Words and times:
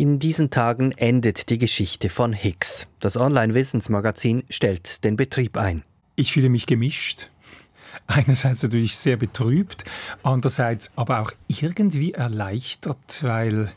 In 0.00 0.18
diesen 0.18 0.48
Tagen 0.48 0.92
endet 0.92 1.50
die 1.50 1.58
Geschichte 1.58 2.08
von 2.08 2.32
Higgs. 2.32 2.86
Das 3.00 3.18
Online-Wissensmagazin 3.18 4.44
stellt 4.48 5.04
den 5.04 5.14
Betrieb 5.18 5.58
ein. 5.58 5.82
Ich 6.16 6.32
fühle 6.32 6.48
mich 6.48 6.64
gemischt. 6.64 7.30
Einerseits 8.06 8.62
natürlich 8.62 8.96
sehr 8.96 9.18
betrübt, 9.18 9.84
andererseits 10.22 10.92
aber 10.96 11.20
auch 11.20 11.32
irgendwie 11.48 12.14
erleichtert, 12.14 13.22
weil 13.22 13.70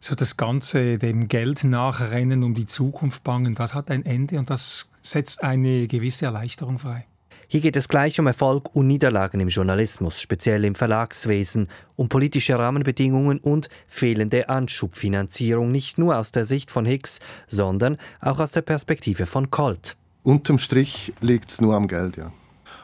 so 0.00 0.14
das 0.14 0.38
ganze 0.38 0.96
dem 0.96 1.28
Geld 1.28 1.64
nachrennen, 1.64 2.44
um 2.44 2.54
die 2.54 2.64
Zukunft 2.64 3.22
bangen, 3.22 3.54
das 3.54 3.74
hat 3.74 3.90
ein 3.90 4.06
Ende 4.06 4.38
und 4.38 4.48
das 4.48 4.90
setzt 5.02 5.42
eine 5.42 5.86
gewisse 5.86 6.24
Erleichterung 6.24 6.78
frei. 6.78 7.04
Hier 7.50 7.62
geht 7.62 7.76
es 7.76 7.88
gleich 7.88 8.20
um 8.20 8.26
Erfolg 8.26 8.76
und 8.76 8.88
Niederlagen 8.88 9.40
im 9.40 9.48
Journalismus, 9.48 10.20
speziell 10.20 10.66
im 10.66 10.74
Verlagswesen, 10.74 11.68
um 11.96 12.10
politische 12.10 12.58
Rahmenbedingungen 12.58 13.38
und 13.38 13.70
fehlende 13.86 14.50
Anschubfinanzierung, 14.50 15.72
nicht 15.72 15.96
nur 15.96 16.18
aus 16.18 16.30
der 16.30 16.44
Sicht 16.44 16.70
von 16.70 16.84
Hicks, 16.84 17.20
sondern 17.46 17.96
auch 18.20 18.38
aus 18.38 18.52
der 18.52 18.60
Perspektive 18.60 19.24
von 19.24 19.50
Colt. 19.50 19.96
Unterm 20.24 20.58
Strich 20.58 21.14
liegt 21.22 21.50
es 21.50 21.62
nur 21.62 21.74
am 21.74 21.88
Geld, 21.88 22.18
ja. 22.18 22.30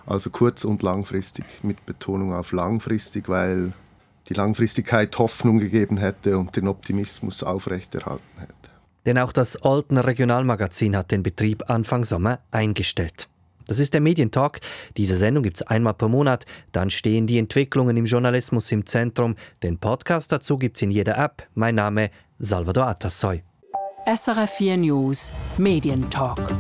Also 0.06 0.30
kurz- 0.30 0.64
und 0.64 0.82
langfristig, 0.82 1.44
mit 1.62 1.84
Betonung 1.84 2.32
auf 2.32 2.52
langfristig, 2.52 3.28
weil 3.28 3.74
die 4.30 4.34
Langfristigkeit 4.34 5.18
Hoffnung 5.18 5.58
gegeben 5.58 5.98
hätte 5.98 6.38
und 6.38 6.56
den 6.56 6.68
Optimismus 6.68 7.42
aufrechterhalten 7.42 8.38
hätte. 8.38 8.54
Denn 9.04 9.18
auch 9.18 9.32
das 9.32 9.62
Oltener 9.62 10.06
Regionalmagazin 10.06 10.96
hat 10.96 11.10
den 11.10 11.22
Betrieb 11.22 11.68
Anfang 11.68 12.06
Sommer 12.06 12.38
eingestellt. 12.50 13.28
Das 13.66 13.78
ist 13.78 13.94
der 13.94 14.00
Medientalk. 14.00 14.60
Diese 14.96 15.16
Sendung 15.16 15.42
gibt 15.42 15.56
es 15.56 15.62
einmal 15.62 15.94
pro 15.94 16.08
Monat. 16.08 16.44
Dann 16.72 16.90
stehen 16.90 17.26
die 17.26 17.38
Entwicklungen 17.38 17.96
im 17.96 18.04
Journalismus 18.04 18.70
im 18.72 18.86
Zentrum. 18.86 19.36
Den 19.62 19.78
Podcast 19.78 20.32
dazu 20.32 20.58
gibt 20.58 20.76
es 20.76 20.82
in 20.82 20.90
jeder 20.90 21.16
App. 21.18 21.48
Mein 21.54 21.76
Name 21.76 22.10
Salvador 22.38 22.88
Atassoy. 22.88 23.42
SRF 24.06 24.50
4 24.50 24.76
News 24.76 25.32
Medientalk. 25.56 26.54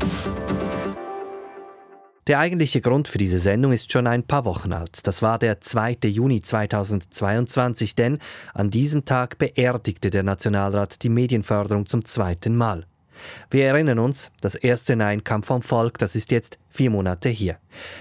Der 2.26 2.38
eigentliche 2.38 2.80
Grund 2.80 3.06
für 3.06 3.18
diese 3.18 3.38
Sendung 3.38 3.72
ist 3.72 3.92
schon 3.92 4.06
ein 4.06 4.22
paar 4.22 4.46
Wochen 4.46 4.72
alt. 4.72 5.06
Das 5.06 5.20
war 5.20 5.38
der 5.38 5.60
2. 5.60 5.98
Juni 6.04 6.40
2022, 6.40 7.96
denn 7.96 8.18
an 8.54 8.70
diesem 8.70 9.04
Tag 9.04 9.36
beerdigte 9.36 10.08
der 10.08 10.22
Nationalrat 10.22 11.02
die 11.02 11.10
Medienförderung 11.10 11.84
zum 11.84 12.06
zweiten 12.06 12.56
Mal. 12.56 12.86
Wir 13.50 13.66
erinnern 13.66 13.98
uns, 13.98 14.30
das 14.40 14.54
erste 14.54 14.96
Nein 14.96 15.24
kam 15.24 15.42
vom 15.42 15.62
Volk, 15.62 15.98
das 15.98 16.16
ist 16.16 16.30
jetzt 16.30 16.58
vier 16.70 16.90
Monate 16.90 17.28
hier. 17.28 17.58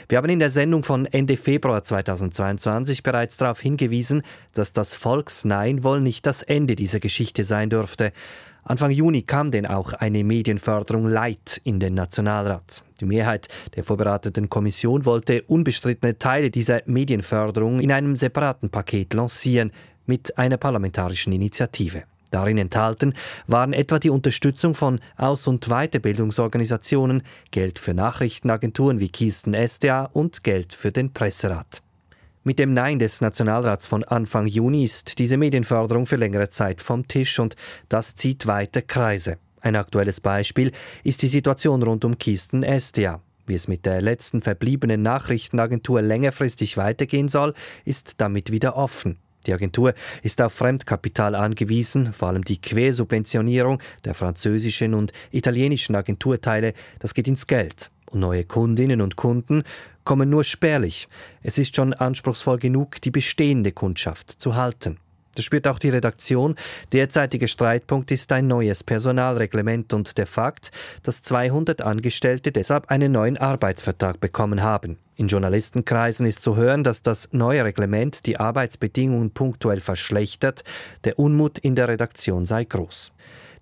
Wir 0.10 0.18
haben 0.18 0.30
in 0.30 0.40
der 0.40 0.50
Sendung 0.50 0.84
von 0.84 1.06
Ende 1.06 1.38
Februar 1.38 1.84
2022 1.84 3.04
bereits 3.04 3.38
darauf 3.38 3.60
hingewiesen, 3.60 4.24
dass 4.54 4.74
das 4.74 4.96
Volksnein 4.96 5.84
wohl 5.84 6.02
nicht 6.02 6.26
das 6.26 6.44
Ende 6.44 6.76
dieser 6.76 7.00
Geschichte 7.00 7.44
sein 7.44 7.70
dürfte. 7.70 8.12
Anfang 8.66 8.92
Juni 8.92 9.24
kam 9.24 9.52
denn 9.52 9.66
auch 9.66 9.92
eine 9.92 10.24
Medienförderung 10.24 11.06
Light 11.06 11.60
in 11.66 11.82
den 11.82 11.96
Nationalrat. 11.96 12.84
Die 13.02 13.06
Mehrheit 13.06 13.50
der 13.76 13.84
vorbereiteten 13.84 14.50
Kommission 14.50 15.04
wollte 15.04 15.44
unbestrittene 15.44 16.18
Teile 16.18 16.50
dieser 16.50 16.82
Medienförderung 16.86 17.82
in 17.82 17.92
einem 17.92 18.16
separaten 18.16 18.70
Paket 18.70 19.14
lancieren 19.14 19.72
mit 20.06 20.38
einer 20.38 20.58
parlamentarischen 20.58 21.34
Initiative. 21.34 22.04
Darin 22.34 22.58
enthalten 22.58 23.14
waren 23.46 23.74
etwa 23.74 24.00
die 24.00 24.10
Unterstützung 24.10 24.74
von 24.74 25.00
Aus- 25.18 25.46
und 25.46 25.68
Weiterbildungsorganisationen, 25.68 27.22
Geld 27.52 27.78
für 27.78 27.94
Nachrichtenagenturen 27.94 29.00
wie 29.00 29.10
Kisten 29.10 29.54
SDA 29.54 30.06
und 30.06 30.44
Geld 30.44 30.74
für 30.74 30.92
den 30.92 31.14
Presserat. 31.14 31.84
Mit 32.44 32.58
dem 32.58 32.74
Nein 32.74 32.98
des 32.98 33.22
Nationalrats 33.22 33.86
von 33.86 34.04
Anfang 34.04 34.48
Juni 34.48 34.84
ist 34.84 35.20
diese 35.20 35.38
Medienförderung 35.38 36.08
für 36.08 36.16
längere 36.16 36.50
Zeit 36.50 36.82
vom 36.82 37.08
Tisch 37.08 37.38
und 37.40 37.56
das 37.88 38.16
zieht 38.16 38.48
weiter 38.48 38.82
Kreise. 38.82 39.38
Ein 39.62 39.76
aktuelles 39.76 40.20
Beispiel 40.20 40.72
ist 41.04 41.22
die 41.22 41.28
Situation 41.28 41.84
rund 41.84 42.04
um 42.04 42.18
Kisten 42.18 42.64
SDA. 42.64 43.22
Wie 43.46 43.54
es 43.54 43.68
mit 43.68 43.86
der 43.86 44.02
letzten 44.02 44.42
verbliebenen 44.42 45.04
Nachrichtenagentur 45.04 46.02
längerfristig 46.02 46.78
weitergehen 46.78 47.30
soll, 47.30 47.54
ist 47.86 48.16
damit 48.18 48.52
wieder 48.52 48.76
offen. 48.76 49.20
Die 49.44 49.54
Agentur 49.54 49.94
ist 50.22 50.42
auf 50.42 50.54
Fremdkapital 50.54 51.36
angewiesen, 51.36 52.14
vor 52.14 52.30
allem 52.30 52.44
die 52.44 52.62
Quersubventionierung 52.62 53.80
der 54.06 54.14
französischen 54.14 54.94
und 54.94 55.12
italienischen 55.32 55.96
Agenturteile, 55.96 56.74
das 57.00 57.14
geht 57.14 57.28
ins 57.28 57.48
Geld. 57.48 57.92
Und 58.06 58.20
neue 58.20 58.46
Kundinnen 58.46 59.02
und 59.02 59.16
Kunden 59.16 59.64
kommen 60.04 60.30
nur 60.30 60.44
spärlich. 60.44 61.08
Es 61.42 61.58
ist 61.58 61.76
schon 61.76 61.94
anspruchsvoll 61.94 62.60
genug, 62.60 63.02
die 63.02 63.12
bestehende 63.12 63.72
Kundschaft 63.72 64.30
zu 64.30 64.56
halten. 64.56 64.98
Das 65.36 65.46
spürt 65.46 65.68
auch 65.68 65.80
die 65.80 65.90
Redaktion. 65.90 66.56
Derzeitiger 66.92 67.48
Streitpunkt 67.48 68.12
ist 68.12 68.32
ein 68.32 68.48
neues 68.48 68.84
Personalreglement 68.84 69.94
und 69.94 70.18
der 70.18 70.28
Fakt, 70.28 70.72
dass 71.02 71.22
200 71.24 71.82
Angestellte 71.82 72.52
deshalb 72.52 72.90
einen 72.90 73.12
neuen 73.12 73.38
Arbeitsvertrag 73.38 74.20
bekommen 74.20 74.62
haben. 74.62 74.98
In 75.16 75.28
Journalistenkreisen 75.28 76.26
ist 76.26 76.42
zu 76.42 76.56
hören, 76.56 76.84
dass 76.84 77.02
das 77.02 77.30
neue 77.34 77.64
Reglement 77.64 78.26
die 78.26 78.40
Arbeitsbedingungen 78.40 79.32
punktuell 79.32 79.80
verschlechtert. 79.80 80.64
Der 81.04 81.20
Unmut 81.20 81.60
in 81.60 81.76
der 81.76 81.88
Redaktion 81.88 82.46
sei 82.46 82.64
groß. 82.64 83.12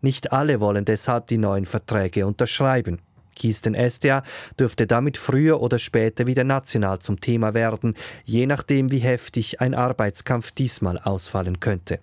Nicht 0.02 0.32
alle 0.32 0.59
wollen 0.59 0.86
deshalb 0.86 1.28
die 1.28 1.38
neuen 1.38 1.66
Verträge 1.66 2.26
unterschreiben. 2.26 3.00
Kisten 3.41 3.74
SDA 3.74 4.22
dürfte 4.59 4.85
damit 4.85 5.18
früher 5.18 5.62
oder 5.62 5.79
später 5.79 6.28
wieder 6.28 6.44
national 6.44 7.00
zum 7.00 7.19
Thema 7.19 7.56
werden, 7.56 7.96
je 8.24 8.46
nachdem, 8.46 8.91
wie 8.91 9.00
heftig 9.00 9.62
ein 9.62 9.74
Arbeitskampf 9.74 10.52
diesmal 10.52 11.00
ausfallen 11.00 11.59
könnte. 11.59 12.00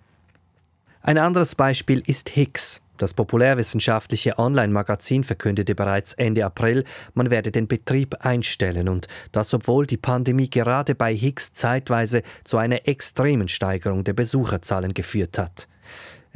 Ein 1.01 1.17
anderes 1.17 1.55
Beispiel 1.55 2.03
ist 2.05 2.31
Higgs. 2.31 2.81
Das 2.97 3.13
populärwissenschaftliche 3.13 4.37
Online-Magazin 4.37 5.23
verkündete 5.23 5.75
bereits 5.75 6.11
Ende 6.11 6.43
April, 6.43 6.83
man 7.13 7.29
werde 7.29 7.53
den 7.53 7.69
Betrieb 7.69 8.15
einstellen 8.19 8.89
und 8.89 9.07
das 9.31 9.53
obwohl 9.53 9.85
die 9.85 9.95
Pandemie 9.95 10.49
gerade 10.49 10.93
bei 10.93 11.15
Higgs 11.15 11.53
zeitweise 11.53 12.21
zu 12.43 12.57
einer 12.57 12.85
extremen 12.85 13.47
Steigerung 13.47 14.03
der 14.03 14.11
Besucherzahlen 14.11 14.93
geführt 14.93 15.37
hat. 15.37 15.69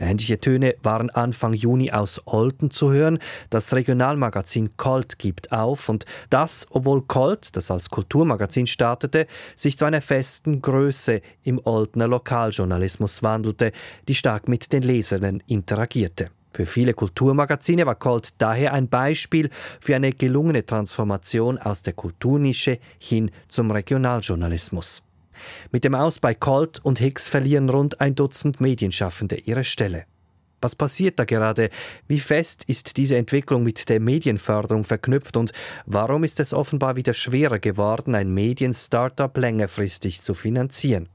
Ähnliche 0.04 0.40
Töne 0.40 0.76
waren 0.84 1.10
Anfang 1.10 1.54
Juni 1.54 1.92
aus 1.92 2.22
Olten 2.26 2.72
zu 2.72 2.92
hören. 2.92 3.20
Das 3.50 3.74
Regionalmagazin 3.74 4.76
Colt 4.76 5.18
gibt 5.18 5.52
auf 5.52 5.88
und 5.90 6.06
das, 6.30 6.68
obwohl 6.70 7.04
Colt, 7.04 7.56
das 7.56 7.72
als 7.72 7.90
Kulturmagazin 7.90 8.68
startete, 8.68 9.28
sich 9.56 9.78
zu 9.78 9.86
einer 9.86 10.02
festen 10.02 10.62
Größe 10.62 11.22
im 11.44 11.60
Oltener 11.64 12.08
Lokaljournalismus 12.08 13.24
wandelte, 13.24 13.72
die 14.08 14.16
stark 14.16 14.48
mit 14.48 14.74
den 14.74 14.84
Lesern 14.84 15.42
interagierte. 15.48 16.30
Für 16.52 16.68
viele 16.68 16.94
Kulturmagazine 16.94 17.86
war 17.86 17.96
Colt 17.96 18.30
daher 18.38 18.74
ein 18.74 18.88
Beispiel 18.88 19.50
für 19.80 19.96
eine 19.96 20.12
gelungene 20.12 20.66
Transformation 20.66 21.58
aus 21.58 21.82
der 21.82 21.94
Kulturnische 21.94 22.78
hin 23.00 23.32
zum 23.48 23.72
Regionaljournalismus. 23.72 25.02
Mit 25.72 25.84
dem 25.84 25.96
Aus 25.96 26.20
bei 26.20 26.34
Colt 26.34 26.80
und 26.84 27.00
Hicks 27.00 27.28
verlieren 27.28 27.70
rund 27.70 28.02
ein 28.02 28.16
Dutzend 28.16 28.62
Medienschaffende 28.62 29.38
ihre 29.38 29.64
Stelle. 29.64 30.06
Was 30.64 30.76
passiert 30.76 31.20
da 31.20 31.26
gerade? 31.26 31.70
Wie 32.08 32.22
fest 32.22 32.64
ist 32.68 32.96
diese 32.96 33.18
Entwicklung 33.18 33.64
mit 33.64 33.90
der 33.90 34.00
Medienförderung 34.00 34.86
verknüpft 34.86 35.36
und 35.36 35.52
warum 35.86 36.24
ist 36.24 36.40
es 36.40 36.54
offenbar 36.54 36.96
wieder 36.96 37.14
schwerer 37.14 37.60
geworden, 37.60 38.16
ein 38.16 38.34
Medien-Startup 38.34 39.36
längerfristig 39.36 40.22
zu 40.22 40.34
finanzieren? 40.34 41.10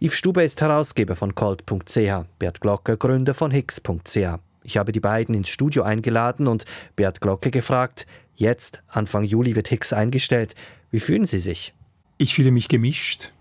Yves 0.00 0.16
Stube 0.16 0.42
ist 0.42 0.60
Herausgeber 0.60 1.14
von 1.14 1.36
Colt.ch, 1.36 2.26
Bert 2.40 2.60
Glocke 2.60 2.96
Gründer 2.96 3.32
von 3.32 3.52
Hicks.ch. 3.52 4.18
Ich 4.64 4.76
habe 4.76 4.90
die 4.90 5.00
beiden 5.00 5.36
ins 5.36 5.50
Studio 5.50 5.84
eingeladen 5.84 6.48
und 6.48 6.64
Bert 6.96 7.20
Glocke 7.20 7.52
gefragt, 7.52 8.06
jetzt, 8.34 8.82
Anfang 8.88 9.22
Juli, 9.22 9.54
wird 9.54 9.68
Hicks 9.68 9.92
eingestellt. 9.92 10.56
Wie 10.90 11.00
fühlen 11.00 11.26
Sie 11.26 11.38
sich? 11.38 11.74
Ich 12.18 12.34
fühle 12.34 12.50
mich 12.50 12.66
gemischt. 12.68 13.33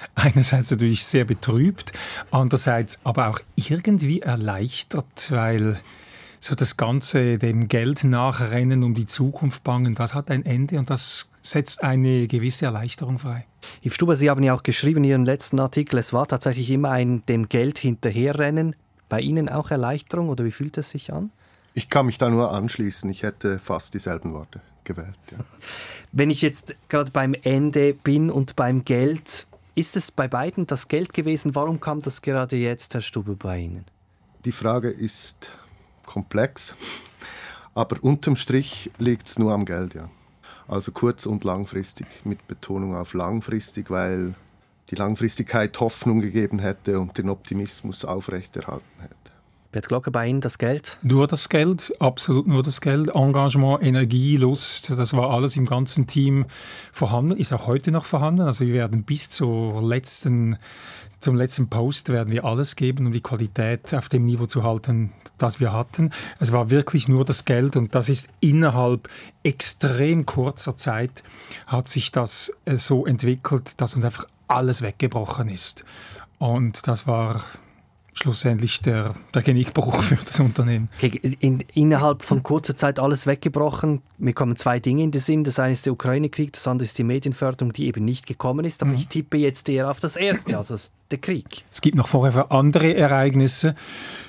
Einerseits 0.14 0.70
natürlich 0.70 1.04
sehr 1.04 1.24
betrübt, 1.24 1.92
andererseits 2.30 3.00
aber 3.04 3.28
auch 3.28 3.40
irgendwie 3.56 4.20
erleichtert, 4.20 5.30
weil 5.30 5.80
so 6.40 6.54
das 6.54 6.76
ganze 6.76 7.38
dem 7.38 7.68
Geld 7.68 8.04
nachrennen, 8.04 8.82
um 8.82 8.94
die 8.94 9.06
Zukunft 9.06 9.62
bangen, 9.62 9.94
das 9.94 10.14
hat 10.14 10.30
ein 10.30 10.44
Ende 10.44 10.78
und 10.78 10.88
das 10.88 11.30
setzt 11.42 11.82
eine 11.82 12.26
gewisse 12.26 12.66
Erleichterung 12.66 13.18
frei. 13.18 13.46
Yves 13.82 13.94
Stuber, 13.94 14.16
Sie 14.16 14.30
haben 14.30 14.42
ja 14.42 14.54
auch 14.54 14.62
geschrieben 14.62 15.04
in 15.04 15.10
Ihrem 15.10 15.24
letzten 15.24 15.60
Artikel, 15.60 15.98
es 15.98 16.12
war 16.12 16.26
tatsächlich 16.26 16.70
immer 16.70 16.90
ein 16.90 17.24
dem 17.26 17.48
Geld 17.48 17.78
hinterherrennen. 17.78 18.74
Bei 19.10 19.20
Ihnen 19.20 19.48
auch 19.48 19.70
Erleichterung 19.70 20.28
oder 20.28 20.44
wie 20.44 20.50
fühlt 20.50 20.78
es 20.78 20.90
sich 20.90 21.12
an? 21.12 21.30
Ich 21.74 21.88
kann 21.88 22.06
mich 22.06 22.18
da 22.18 22.28
nur 22.28 22.52
anschließen. 22.52 23.10
Ich 23.10 23.22
hätte 23.22 23.58
fast 23.58 23.94
dieselben 23.94 24.32
Worte 24.32 24.60
gewählt. 24.84 25.18
Ja. 25.30 25.38
Wenn 26.12 26.30
ich 26.30 26.42
jetzt 26.42 26.74
gerade 26.88 27.10
beim 27.10 27.34
Ende 27.34 27.94
bin 27.94 28.30
und 28.30 28.56
beim 28.56 28.84
Geld, 28.84 29.46
ist 29.80 29.96
es 29.96 30.10
bei 30.10 30.28
beiden 30.28 30.66
das 30.66 30.88
Geld 30.88 31.14
gewesen? 31.14 31.54
Warum 31.54 31.80
kam 31.80 32.02
das 32.02 32.20
gerade 32.20 32.54
jetzt, 32.56 32.92
Herr 32.92 33.00
Stube, 33.00 33.34
bei 33.34 33.60
Ihnen? 33.60 33.86
Die 34.44 34.52
Frage 34.52 34.90
ist 34.90 35.50
komplex, 36.04 36.74
aber 37.72 37.96
unterm 38.02 38.36
Strich 38.36 38.90
liegt 38.98 39.26
es 39.26 39.38
nur 39.38 39.54
am 39.54 39.64
Geld, 39.64 39.94
ja. 39.94 40.10
Also 40.68 40.92
kurz- 40.92 41.24
und 41.24 41.44
langfristig, 41.44 42.06
mit 42.24 42.46
Betonung 42.46 42.94
auf 42.94 43.14
langfristig, 43.14 43.90
weil 43.90 44.34
die 44.90 44.96
Langfristigkeit 44.96 45.80
Hoffnung 45.80 46.20
gegeben 46.20 46.58
hätte 46.58 47.00
und 47.00 47.16
den 47.16 47.30
Optimismus 47.30 48.04
aufrechterhalten 48.04 49.00
hätte. 49.00 49.29
Wird 49.72 49.86
Glocke 49.86 50.10
bei 50.10 50.26
Ihnen 50.26 50.40
das 50.40 50.58
Geld? 50.58 50.98
Nur 51.02 51.28
das 51.28 51.48
Geld, 51.48 51.92
absolut 52.00 52.48
nur 52.48 52.64
das 52.64 52.80
Geld. 52.80 53.14
Engagement, 53.14 53.82
Energie, 53.82 54.36
Lust, 54.36 54.90
das 54.90 55.12
war 55.14 55.30
alles 55.30 55.56
im 55.56 55.64
ganzen 55.64 56.08
Team 56.08 56.46
vorhanden, 56.92 57.36
ist 57.36 57.52
auch 57.52 57.68
heute 57.68 57.92
noch 57.92 58.04
vorhanden. 58.04 58.42
Also 58.42 58.66
wir 58.66 58.74
werden 58.74 59.04
bis 59.04 59.30
zur 59.30 59.80
letzten 59.80 60.56
zum 61.20 61.36
letzten 61.36 61.68
Post 61.68 62.08
werden 62.08 62.32
wir 62.32 62.46
alles 62.46 62.76
geben, 62.76 63.06
um 63.06 63.12
die 63.12 63.20
Qualität 63.20 63.92
auf 63.92 64.08
dem 64.08 64.24
Niveau 64.24 64.46
zu 64.46 64.62
halten, 64.62 65.12
das 65.36 65.60
wir 65.60 65.70
hatten. 65.70 66.12
Es 66.38 66.50
war 66.50 66.70
wirklich 66.70 67.08
nur 67.08 67.26
das 67.26 67.44
Geld 67.44 67.76
und 67.76 67.94
das 67.94 68.08
ist 68.08 68.28
innerhalb 68.40 69.06
extrem 69.42 70.24
kurzer 70.24 70.78
Zeit 70.78 71.22
hat 71.66 71.88
sich 71.88 72.10
das 72.10 72.54
äh, 72.64 72.76
so 72.76 73.04
entwickelt, 73.04 73.82
dass 73.82 73.94
uns 73.94 74.04
einfach 74.06 74.24
alles 74.48 74.80
weggebrochen 74.80 75.50
ist. 75.50 75.84
Und 76.38 76.88
das 76.88 77.06
war 77.06 77.44
schlussendlich 78.14 78.80
der, 78.80 79.14
der 79.34 79.42
Genickbruch 79.42 80.02
für 80.02 80.16
das 80.16 80.40
Unternehmen. 80.40 80.88
In, 81.00 81.64
innerhalb 81.74 82.22
von 82.22 82.42
kurzer 82.42 82.76
Zeit 82.76 82.98
alles 82.98 83.26
weggebrochen. 83.26 84.02
Mir 84.18 84.32
kommen 84.32 84.56
zwei 84.56 84.80
Dinge 84.80 85.02
in 85.02 85.10
den 85.10 85.20
Sinn. 85.20 85.44
Das 85.44 85.58
eine 85.58 85.72
ist 85.72 85.86
der 85.86 85.92
Ukraine-Krieg, 85.92 86.52
das 86.52 86.66
andere 86.66 86.84
ist 86.84 86.98
die 86.98 87.04
Medienförderung, 87.04 87.72
die 87.72 87.86
eben 87.86 88.04
nicht 88.04 88.26
gekommen 88.26 88.64
ist. 88.64 88.82
Aber 88.82 88.92
mhm. 88.92 88.98
ich 88.98 89.08
tippe 89.08 89.36
jetzt 89.36 89.68
eher 89.68 89.90
auf 89.90 90.00
das 90.00 90.16
erste, 90.16 90.56
also 90.58 90.76
der 91.10 91.18
Krieg. 91.18 91.64
Es 91.70 91.80
gibt 91.80 91.96
noch 91.96 92.08
vorher 92.08 92.52
andere 92.52 92.94
Ereignisse. 92.94 93.74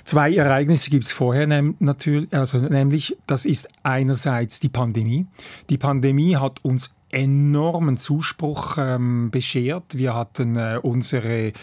Zwei 0.03 0.33
Ereignisse 0.33 0.89
gibt 0.89 1.05
es 1.05 1.11
vorher 1.11 1.47
natürlich, 1.79 2.33
also 2.33 2.57
nämlich 2.57 3.17
das 3.27 3.45
ist 3.45 3.69
einerseits 3.83 4.59
die 4.59 4.69
Pandemie. 4.69 5.27
Die 5.69 5.77
Pandemie 5.77 6.35
hat 6.35 6.63
uns 6.63 6.91
enormen 7.11 7.97
Zuspruch 7.97 8.77
ähm, 8.77 9.31
beschert. 9.31 9.97
Wir 9.97 10.15
hatten 10.15 10.55
äh, 10.55 10.79
unsere 10.81 11.47
äh, 11.47 11.53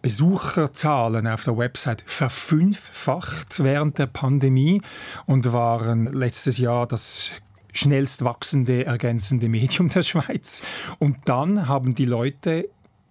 Besucherzahlen 0.00 1.26
auf 1.26 1.44
der 1.44 1.56
Website 1.56 2.02
verfünffacht 2.06 3.62
während 3.62 3.98
der 3.98 4.06
Pandemie 4.06 4.82
und 5.26 5.52
waren 5.52 6.12
letztes 6.12 6.58
Jahr 6.58 6.86
das 6.86 7.32
schnellst 7.72 8.24
wachsende 8.24 8.86
ergänzende 8.86 9.48
Medium 9.48 9.88
der 9.88 10.02
Schweiz. 10.02 10.62
Und 10.98 11.16
dann 11.26 11.68
haben 11.68 11.94
die 11.94 12.06
Leute 12.06 12.68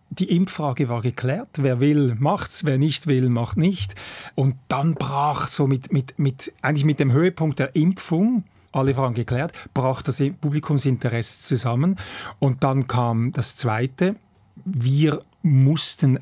die 0.10 0.36
Impffrage 0.36 0.90
war 0.90 1.02
geklärt. 1.02 1.50
Wer 1.58 1.80
will, 1.80 2.16
macht's. 2.18 2.66
Wer 2.66 2.78
nicht 2.78 3.08
will, 3.08 3.30
macht 3.30 3.58
nicht. 3.58 3.96
Und 4.36 4.56
dann 4.68 4.96
brach 4.96 5.48
so 5.48 5.68
mit, 5.68 5.92
mit, 5.92 6.18
mit, 6.18 6.54
eigentlich 6.62 6.86
mit 6.86 7.00
dem 7.00 7.12
Höhepunkt 7.12 7.60
der 7.60 7.76
Impfung 7.76 8.46
alle 8.72 8.94
Fragen 8.94 9.14
geklärt, 9.14 9.54
brach 9.74 10.02
das 10.02 10.22
Publikumsinteresse 10.42 11.40
zusammen. 11.40 11.98
Und 12.40 12.64
dann 12.64 12.88
kam 12.88 13.32
das 13.32 13.56
Zweite. 13.56 14.16
Wir 14.66 15.22
mussten 15.42 16.20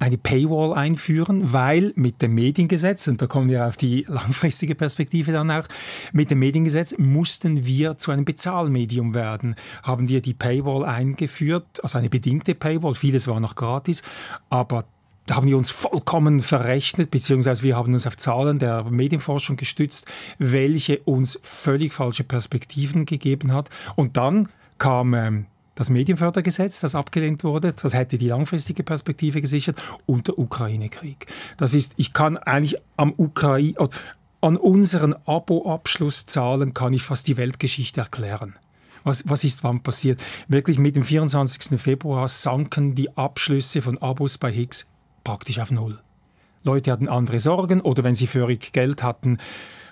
eine 0.00 0.16
Paywall 0.16 0.72
einführen, 0.72 1.52
weil 1.52 1.92
mit 1.94 2.22
dem 2.22 2.34
Mediengesetz, 2.34 3.06
und 3.06 3.20
da 3.20 3.26
kommen 3.26 3.50
wir 3.50 3.66
auf 3.66 3.76
die 3.76 4.06
langfristige 4.08 4.74
Perspektive 4.74 5.30
dann 5.30 5.50
auch, 5.50 5.66
mit 6.12 6.30
dem 6.30 6.38
Mediengesetz 6.38 6.96
mussten 6.96 7.66
wir 7.66 7.98
zu 7.98 8.10
einem 8.10 8.24
Bezahlmedium 8.24 9.14
werden. 9.14 9.56
Haben 9.82 10.08
wir 10.08 10.22
die 10.22 10.32
Paywall 10.32 10.86
eingeführt, 10.86 11.82
also 11.82 11.98
eine 11.98 12.08
bedingte 12.08 12.54
Paywall, 12.54 12.94
vieles 12.94 13.28
war 13.28 13.40
noch 13.40 13.54
gratis, 13.54 14.02
aber 14.48 14.86
da 15.30 15.36
haben 15.36 15.46
wir 15.46 15.56
uns 15.56 15.70
vollkommen 15.70 16.40
verrechnet, 16.40 17.12
beziehungsweise 17.12 17.62
wir 17.62 17.76
haben 17.76 17.92
uns 17.92 18.04
auf 18.04 18.16
Zahlen 18.16 18.58
der 18.58 18.82
Medienforschung 18.82 19.56
gestützt, 19.56 20.06
welche 20.40 20.98
uns 20.98 21.38
völlig 21.40 21.94
falsche 21.94 22.24
Perspektiven 22.24 23.06
gegeben 23.06 23.52
hat. 23.52 23.70
Und 23.94 24.16
dann 24.16 24.48
kam 24.78 25.14
ähm, 25.14 25.46
das 25.76 25.88
Medienfördergesetz, 25.88 26.80
das 26.80 26.96
abgelehnt 26.96 27.44
wurde, 27.44 27.72
das 27.80 27.94
hätte 27.94 28.18
die 28.18 28.26
langfristige 28.26 28.82
Perspektive 28.82 29.40
gesichert 29.40 29.80
und 30.04 30.26
der 30.26 30.36
Ukraine-Krieg. 30.36 31.28
Das 31.58 31.74
ist, 31.74 31.92
ich 31.96 32.12
kann 32.12 32.36
eigentlich 32.36 32.80
am 32.96 33.14
Ukraine, 33.16 33.88
an 34.40 34.56
unseren 34.56 35.14
Abo-Abschlusszahlen 35.26 36.74
kann 36.74 36.92
ich 36.92 37.04
fast 37.04 37.28
die 37.28 37.36
Weltgeschichte 37.36 38.00
erklären. 38.00 38.56
Was, 39.04 39.28
was 39.28 39.44
ist 39.44 39.62
wann 39.62 39.80
passiert? 39.80 40.20
Wirklich 40.48 40.80
mit 40.80 40.96
dem 40.96 41.04
24. 41.04 41.80
Februar 41.80 42.26
sanken 42.26 42.96
die 42.96 43.16
Abschlüsse 43.16 43.80
von 43.80 43.96
Abos 43.98 44.36
bei 44.36 44.50
Higgs 44.50 44.86
praktisch 45.30 45.60
auf 45.60 45.70
Null. 45.70 45.96
Leute 46.64 46.90
hatten 46.90 47.08
andere 47.08 47.38
Sorgen 47.38 47.80
oder 47.80 48.02
wenn 48.02 48.16
sie 48.16 48.26
föhrig 48.26 48.72
Geld 48.72 49.04
hatten, 49.04 49.38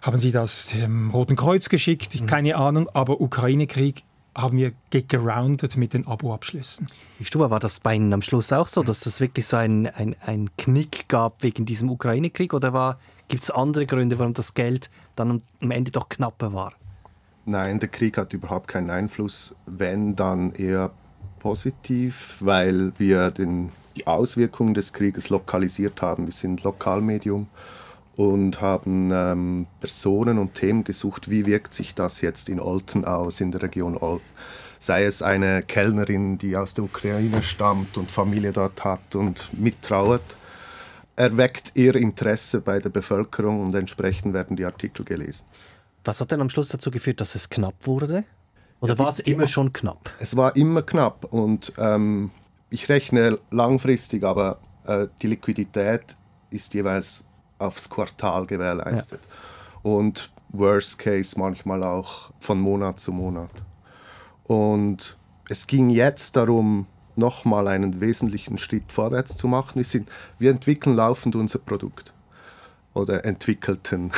haben 0.03 0.19
sie 0.19 0.33
das 0.33 0.69
dem 0.69 1.11
Roten 1.11 1.37
Kreuz 1.37 1.69
geschickt, 1.69 2.21
mhm. 2.21 2.27
keine 2.27 2.57
Ahnung, 2.57 2.89
aber 2.93 3.21
Ukraine-Krieg 3.21 4.03
haben 4.37 4.59
wir 4.59 4.73
gegroundet 4.91 5.77
mit 5.77 5.95
den 5.95 6.09
Abo-Abschlüssen. 6.09 6.89
Stuber, 7.23 7.51
war 7.51 7.61
das 7.61 7.79
bei 7.79 7.95
Ihnen 7.95 8.13
am 8.13 8.23
Schluss 8.23 8.53
auch 8.53 8.67
so, 8.67 8.83
dass 8.83 9.01
das 9.01 9.21
wirklich 9.21 9.47
so 9.47 9.59
ein, 9.59 9.87
ein, 9.87 10.17
ein 10.27 10.51
Knick 10.59 11.09
gab 11.09 11.43
wegen 11.45 11.65
diesem 11.65 11.89
Ukraine-Krieg 11.89 12.53
oder 12.53 12.99
gibt 13.29 13.45
es 13.45 13.53
andere 13.53 13.87
Gründe, 13.87 14.19
warum 14.19 14.35
das 14.35 14.55
Geld 14.55 14.91
dann 15.15 15.41
am 15.61 15.71
Ende 15.71 15.93
doch 15.93 16.09
knapper 16.09 16.53
war? 16.53 16.73
Nein, 17.45 17.79
der 17.79 17.89
Krieg 17.89 18.19
hat 18.19 18.33
überhaupt 18.33 18.67
keinen 18.67 18.91
Einfluss, 18.91 19.55
wenn 19.67 20.17
dann 20.17 20.53
eher 20.53 20.91
positiv, 21.39 22.39
weil 22.41 22.93
wir 22.99 23.31
den 23.31 23.71
die 23.99 24.07
Auswirkungen 24.07 24.75
des 24.75 24.93
Krieges 24.93 25.29
lokalisiert 25.29 26.01
haben. 26.03 26.27
Wir 26.27 26.33
sind 26.33 26.63
Lokalmedium 26.63 27.49
und 28.17 28.61
haben 28.61 29.11
ähm, 29.13 29.67
Personen 29.81 30.39
und 30.39 30.55
Themen 30.55 30.85
gesucht, 30.85 31.31
wie 31.31 31.47
wirkt 31.47 31.75
sich 31.75 31.95
das 31.95 32.21
jetzt 32.21 32.49
in 32.49 32.61
Olten 32.61 33.05
aus, 33.05 33.41
in 33.41 33.51
der 33.51 33.63
Region 33.63 33.97
Olten. 33.97 34.27
Sei 34.79 35.05
es 35.05 35.23
eine 35.23 35.63
Kellnerin, 35.63 36.39
die 36.39 36.57
aus 36.57 36.75
der 36.75 36.85
Ukraine 36.85 37.43
stammt 37.43 37.97
und 37.97 38.11
Familie 38.11 38.53
dort 38.53 38.85
hat 38.85 39.17
und 39.17 39.49
mittrauert, 39.53 40.37
erweckt 41.17 41.73
ihr 41.75 41.97
Interesse 41.97 42.61
bei 42.61 42.79
der 42.79 42.91
Bevölkerung 42.91 43.61
und 43.61 43.75
entsprechend 43.75 44.35
werden 44.35 44.57
die 44.57 44.65
Artikel 44.65 45.05
gelesen. 45.05 45.47
Was 46.05 46.21
hat 46.21 46.31
denn 46.31 46.41
am 46.41 46.49
Schluss 46.49 46.69
dazu 46.69 46.93
geführt, 46.93 47.21
dass 47.21 47.35
es 47.35 47.49
knapp 47.51 47.75
wurde? 47.87 48.25
Oder 48.81 48.99
war 48.99 49.09
es 49.09 49.19
immer 49.19 49.49
schon 49.49 49.73
knapp? 49.73 50.13
Es 50.21 50.37
war 50.37 50.55
immer 50.55 50.83
knapp 50.83 51.25
und 51.33 51.73
ähm, 51.79 52.31
ich 52.71 52.89
rechne 52.89 53.39
langfristig, 53.51 54.25
aber 54.25 54.59
äh, 54.85 55.07
die 55.23 55.29
Liquidität 55.29 56.17
ist 56.51 56.75
jeweils 56.75 57.25
aufs 57.59 57.89
Quartal 57.89 58.47
gewährleistet. 58.47 59.21
Ja. 59.23 59.91
Und 59.91 60.31
Worst 60.51 60.99
Case 60.99 61.39
manchmal 61.39 61.83
auch 61.83 62.31
von 62.41 62.61
Monat 62.61 63.01
zu 63.01 63.13
Monat. 63.13 63.51
Und 64.45 65.17
es 65.49 65.67
ging 65.67 65.91
jetzt 65.91 66.37
darum, 66.37 66.87
nochmal 67.17 67.69
einen 67.69 68.01
wesentlichen 68.01 68.59
Schritt 68.59 68.93
vorwärts 68.93 69.37
zu 69.37 69.49
machen. 69.49 69.77
Wir, 69.77 69.85
sind, 69.85 70.09
wir 70.39 70.51
entwickeln 70.51 70.95
laufend 70.95 71.37
unser 71.37 71.59
Produkt 71.59 72.13
oder 72.95 73.25
entwickelten. 73.25 74.13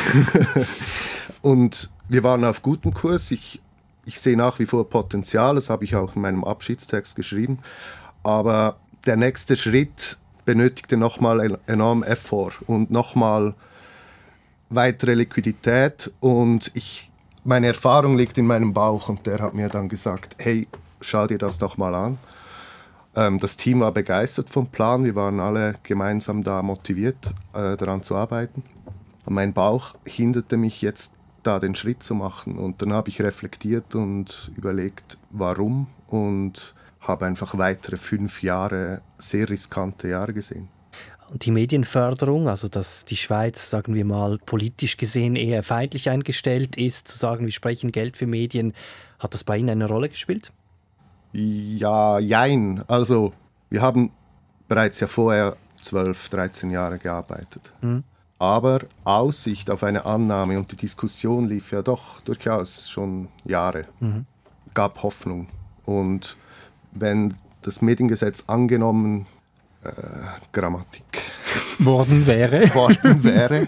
und 1.42 1.90
wir 2.08 2.22
waren 2.22 2.44
auf 2.44 2.62
gutem 2.62 2.92
Kurs. 2.92 3.30
Ich, 3.30 3.60
ich 4.04 4.20
sehe 4.20 4.36
nach 4.36 4.58
wie 4.58 4.66
vor 4.66 4.88
Potenzial, 4.88 5.54
das 5.54 5.70
habe 5.70 5.84
ich 5.84 5.96
auch 5.96 6.14
in 6.14 6.22
meinem 6.22 6.44
Abschiedstext 6.44 7.16
geschrieben. 7.16 7.58
Aber 8.22 8.76
der 9.06 9.16
nächste 9.16 9.56
Schritt 9.56 10.18
benötigte 10.44 10.96
nochmal 10.96 11.58
enorm 11.66 12.02
Effort 12.02 12.52
und 12.66 12.90
nochmal 12.90 13.54
weitere 14.68 15.14
Liquidität. 15.14 16.12
Und 16.20 16.70
ich, 16.74 17.10
meine 17.44 17.68
Erfahrung 17.68 18.16
liegt 18.16 18.38
in 18.38 18.46
meinem 18.46 18.72
Bauch 18.72 19.08
und 19.08 19.26
der 19.26 19.38
hat 19.38 19.54
mir 19.54 19.68
dann 19.68 19.88
gesagt, 19.88 20.36
hey, 20.38 20.68
schau 21.00 21.26
dir 21.26 21.38
das 21.38 21.58
doch 21.58 21.76
mal 21.76 21.94
an. 21.94 22.18
Ähm, 23.16 23.38
das 23.38 23.56
Team 23.56 23.80
war 23.80 23.92
begeistert 23.92 24.50
vom 24.50 24.68
Plan, 24.68 25.04
wir 25.04 25.14
waren 25.14 25.40
alle 25.40 25.76
gemeinsam 25.82 26.44
da 26.44 26.62
motiviert, 26.62 27.30
äh, 27.54 27.76
daran 27.76 28.02
zu 28.02 28.14
arbeiten. 28.14 28.62
Und 29.26 29.34
mein 29.34 29.52
Bauch 29.52 29.94
hinderte 30.04 30.56
mich 30.56 30.82
jetzt 30.82 31.14
da 31.42 31.58
den 31.58 31.74
Schritt 31.74 32.02
zu 32.02 32.14
machen. 32.14 32.58
Und 32.58 32.82
dann 32.82 32.92
habe 32.92 33.08
ich 33.08 33.20
reflektiert 33.22 33.94
und 33.94 34.50
überlegt, 34.56 35.18
warum 35.30 35.88
und 36.06 36.74
habe 37.00 37.26
einfach 37.26 37.56
weitere 37.56 37.96
fünf 37.96 38.42
Jahre 38.42 39.02
sehr 39.18 39.48
riskante 39.48 40.08
Jahre 40.08 40.32
gesehen. 40.32 40.68
Und 41.30 41.44
die 41.44 41.52
Medienförderung, 41.52 42.48
also 42.48 42.68
dass 42.68 43.04
die 43.04 43.16
Schweiz, 43.16 43.70
sagen 43.70 43.94
wir 43.94 44.04
mal, 44.04 44.38
politisch 44.38 44.96
gesehen 44.96 45.36
eher 45.36 45.62
feindlich 45.62 46.10
eingestellt 46.10 46.76
ist, 46.76 47.06
zu 47.06 47.16
sagen, 47.16 47.46
wir 47.46 47.52
sprechen 47.52 47.92
Geld 47.92 48.16
für 48.16 48.26
Medien, 48.26 48.74
hat 49.20 49.34
das 49.34 49.44
bei 49.44 49.56
Ihnen 49.56 49.70
eine 49.70 49.86
Rolle 49.86 50.08
gespielt? 50.08 50.52
Ja, 51.32 52.18
jein. 52.18 52.82
Also 52.88 53.32
wir 53.68 53.80
haben 53.80 54.10
bereits 54.66 54.98
ja 54.98 55.06
vorher 55.06 55.56
12, 55.82 56.30
13 56.30 56.70
Jahre 56.70 56.98
gearbeitet. 56.98 57.72
Mhm. 57.80 58.02
Aber 58.40 58.80
Aussicht 59.04 59.70
auf 59.70 59.84
eine 59.84 60.06
Annahme 60.06 60.58
und 60.58 60.72
die 60.72 60.76
Diskussion 60.76 61.46
lief 61.46 61.72
ja 61.72 61.82
doch 61.82 62.20
durchaus 62.22 62.88
schon 62.88 63.28
Jahre. 63.44 63.84
Mhm. 64.00 64.26
Gab 64.74 65.02
Hoffnung. 65.02 65.48
Und 65.84 66.36
wenn 66.92 67.34
das 67.62 67.82
Mediengesetz 67.82 68.44
angenommen 68.46 69.26
äh, 69.84 69.90
Grammatik 70.52 71.02
worden 71.78 72.26
wäre, 72.26 72.74
worden 72.74 73.24
wäre 73.24 73.66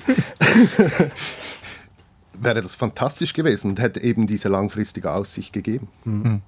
wäre 2.43 2.63
das 2.63 2.75
fantastisch 2.75 3.33
gewesen 3.33 3.71
und 3.71 3.81
hätte 3.81 4.03
eben 4.03 4.27
diese 4.27 4.49
langfristige 4.49 5.13
Aussicht 5.13 5.53
gegeben. 5.53 5.89
Mhm. 6.05 6.43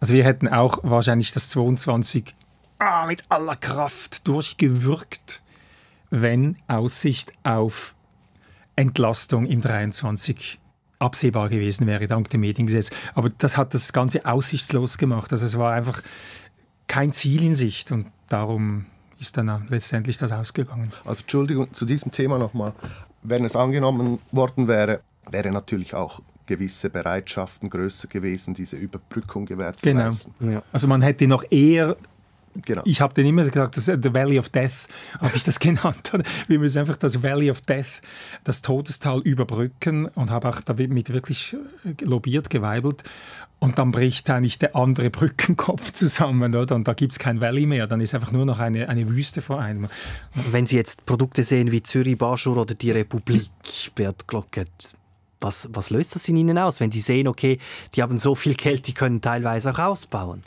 Also 0.00 0.14
wir 0.14 0.24
hätten 0.24 0.48
auch 0.48 0.78
wahrscheinlich 0.82 1.32
das 1.32 1.50
22 1.50 2.34
ah, 2.78 3.06
mit 3.06 3.24
aller 3.28 3.56
Kraft 3.56 4.26
durchgewürgt, 4.28 5.42
wenn 6.10 6.56
Aussicht 6.68 7.32
auf 7.42 7.94
Entlastung 8.76 9.46
im 9.46 9.60
23 9.60 10.58
absehbar 10.98 11.48
gewesen 11.48 11.86
wäre 11.86 12.06
dank 12.06 12.30
dem 12.30 12.40
Mediengesetz. 12.40 12.90
Aber 13.14 13.30
das 13.30 13.56
hat 13.56 13.74
das 13.74 13.92
Ganze 13.92 14.24
aussichtslos 14.24 14.98
gemacht. 14.98 15.32
Also 15.32 15.46
es 15.46 15.58
war 15.58 15.72
einfach 15.72 16.02
kein 16.86 17.12
Ziel 17.12 17.42
in 17.42 17.54
Sicht 17.54 17.92
und 17.92 18.06
darum 18.28 18.86
ist 19.18 19.36
dann 19.36 19.66
letztendlich 19.68 20.18
das 20.18 20.32
ausgegangen. 20.32 20.92
Also 21.04 21.22
Entschuldigung, 21.22 21.72
zu 21.72 21.84
diesem 21.84 22.12
Thema 22.12 22.38
nochmal. 22.38 22.72
Wenn 23.22 23.44
es 23.44 23.56
angenommen 23.56 24.18
worden 24.30 24.68
wäre, 24.68 25.00
wäre 25.30 25.50
natürlich 25.50 25.94
auch 25.94 26.20
gewisse 26.46 26.90
Bereitschaften 26.90 27.68
größer 27.68 28.08
gewesen, 28.08 28.54
diese 28.54 28.76
Überbrückung 28.76 29.46
gewährt 29.46 29.80
zu 29.80 29.86
genau. 29.86 30.04
leisten. 30.04 30.52
Ja. 30.52 30.62
Also 30.72 30.86
man 30.86 31.02
hätte 31.02 31.26
noch 31.26 31.44
eher 31.50 31.96
Genau. 32.64 32.82
Ich 32.84 33.00
habe 33.00 33.14
den 33.14 33.26
immer 33.26 33.44
gesagt, 33.44 33.76
das 33.76 33.86
The 33.86 34.14
Valley 34.14 34.38
of 34.38 34.48
Death 34.48 34.86
habe 35.20 35.36
ich 35.36 35.44
das 35.44 35.58
genannt. 35.58 36.12
Wir 36.48 36.58
müssen 36.58 36.78
einfach 36.78 36.96
das 36.96 37.22
Valley 37.22 37.50
of 37.50 37.60
Death, 37.62 38.00
das 38.44 38.62
Todestal 38.62 39.20
überbrücken 39.20 40.06
und 40.06 40.30
habe 40.30 40.48
auch 40.48 40.60
damit 40.60 41.12
wirklich 41.12 41.56
lobiert, 42.00 42.50
geweibelt. 42.50 43.04
Und 43.58 43.78
dann 43.78 43.90
bricht 43.90 44.28
eigentlich 44.28 44.58
der 44.58 44.76
andere 44.76 45.08
Brückenkopf 45.08 45.92
zusammen, 45.94 46.54
oder? 46.54 46.74
Und 46.74 46.86
da 46.88 46.92
gibt 46.92 47.12
es 47.12 47.18
kein 47.18 47.40
Valley 47.40 47.66
mehr, 47.66 47.86
dann 47.86 48.00
ist 48.00 48.14
einfach 48.14 48.30
nur 48.30 48.44
noch 48.44 48.60
eine, 48.60 48.88
eine 48.88 49.08
Wüste 49.08 49.40
vor 49.40 49.60
einem. 49.60 49.88
Wenn 50.34 50.66
Sie 50.66 50.76
jetzt 50.76 51.06
Produkte 51.06 51.42
sehen 51.42 51.72
wie 51.72 51.82
Zürich, 51.82 52.18
Baschur 52.18 52.58
oder 52.58 52.74
die 52.74 52.90
Republik, 52.90 53.48
Bert 53.94 54.28
Glocket, 54.28 54.68
was, 55.40 55.68
was 55.72 55.90
löst 55.90 56.14
das 56.14 56.28
in 56.28 56.36
Ihnen 56.36 56.58
aus, 56.58 56.80
wenn 56.80 56.92
Sie 56.92 57.00
sehen, 57.00 57.28
okay, 57.28 57.58
die 57.94 58.02
haben 58.02 58.18
so 58.18 58.34
viel 58.34 58.54
Geld, 58.54 58.86
die 58.86 58.94
können 58.94 59.22
teilweise 59.22 59.70
auch 59.70 59.78
ausbauen? 59.78 60.42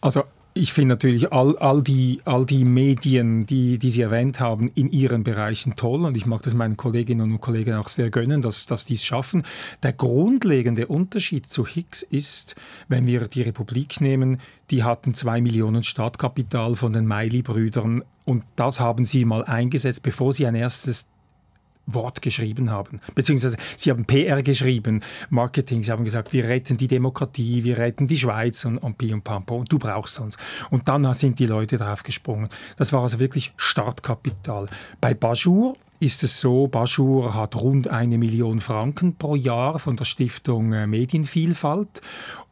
Also 0.00 0.24
ich 0.56 0.72
finde 0.72 0.94
natürlich 0.94 1.32
all, 1.32 1.56
all, 1.58 1.82
die, 1.82 2.20
all 2.24 2.46
die 2.46 2.64
Medien, 2.64 3.44
die, 3.46 3.78
die 3.78 3.90
Sie 3.90 4.00
erwähnt 4.00 4.40
haben, 4.40 4.70
in 4.74 4.90
ihren 4.90 5.22
Bereichen 5.22 5.76
toll 5.76 6.04
und 6.04 6.16
ich 6.16 6.26
mag 6.26 6.42
das 6.42 6.54
meinen 6.54 6.76
Kolleginnen 6.76 7.30
und 7.32 7.40
Kollegen 7.40 7.74
auch 7.74 7.88
sehr 7.88 8.10
gönnen, 8.10 8.42
dass, 8.42 8.66
dass 8.66 8.86
die 8.86 8.94
es 8.94 9.04
schaffen. 9.04 9.42
Der 9.82 9.92
grundlegende 9.92 10.86
Unterschied 10.86 11.46
zu 11.50 11.66
Higgs 11.66 12.02
ist, 12.02 12.56
wenn 12.88 13.06
wir 13.06 13.28
die 13.28 13.42
Republik 13.42 14.00
nehmen, 14.00 14.38
die 14.70 14.82
hatten 14.82 15.14
zwei 15.14 15.40
Millionen 15.40 15.82
Startkapital 15.82 16.74
von 16.74 16.92
den 16.92 17.06
Miley-Brüdern 17.06 18.02
und 18.24 18.44
das 18.56 18.80
haben 18.80 19.04
sie 19.04 19.24
mal 19.24 19.44
eingesetzt, 19.44 20.02
bevor 20.02 20.32
sie 20.32 20.46
ein 20.46 20.54
erstes 20.54 21.10
Wort 21.86 22.20
geschrieben 22.22 22.70
haben. 22.70 23.00
Beziehungsweise 23.14 23.56
sie 23.76 23.90
haben 23.90 24.04
PR 24.04 24.42
geschrieben, 24.42 25.02
Marketing. 25.30 25.82
Sie 25.82 25.90
haben 25.90 26.04
gesagt, 26.04 26.32
wir 26.32 26.48
retten 26.48 26.76
die 26.76 26.88
Demokratie, 26.88 27.64
wir 27.64 27.78
retten 27.78 28.08
die 28.08 28.18
Schweiz 28.18 28.64
und, 28.64 28.78
und 28.78 28.98
Pi 28.98 29.12
und 29.14 29.22
Pampo 29.22 29.56
und 29.56 29.72
du 29.72 29.78
brauchst 29.78 30.18
uns. 30.20 30.36
Und 30.70 30.88
dann 30.88 31.12
sind 31.14 31.38
die 31.38 31.46
Leute 31.46 31.78
drauf 31.78 32.02
gesprungen. 32.02 32.48
Das 32.76 32.92
war 32.92 33.02
also 33.02 33.18
wirklich 33.20 33.52
Startkapital. 33.56 34.68
Bei 35.00 35.14
Bajur 35.14 35.76
ist 36.00 36.22
es 36.22 36.40
so, 36.40 36.66
Bajur 36.66 37.34
hat 37.34 37.56
rund 37.56 37.88
eine 37.88 38.18
Million 38.18 38.60
Franken 38.60 39.16
pro 39.16 39.34
Jahr 39.34 39.78
von 39.78 39.96
der 39.96 40.04
Stiftung 40.04 40.72
äh, 40.72 40.86
Medienvielfalt. 40.86 42.02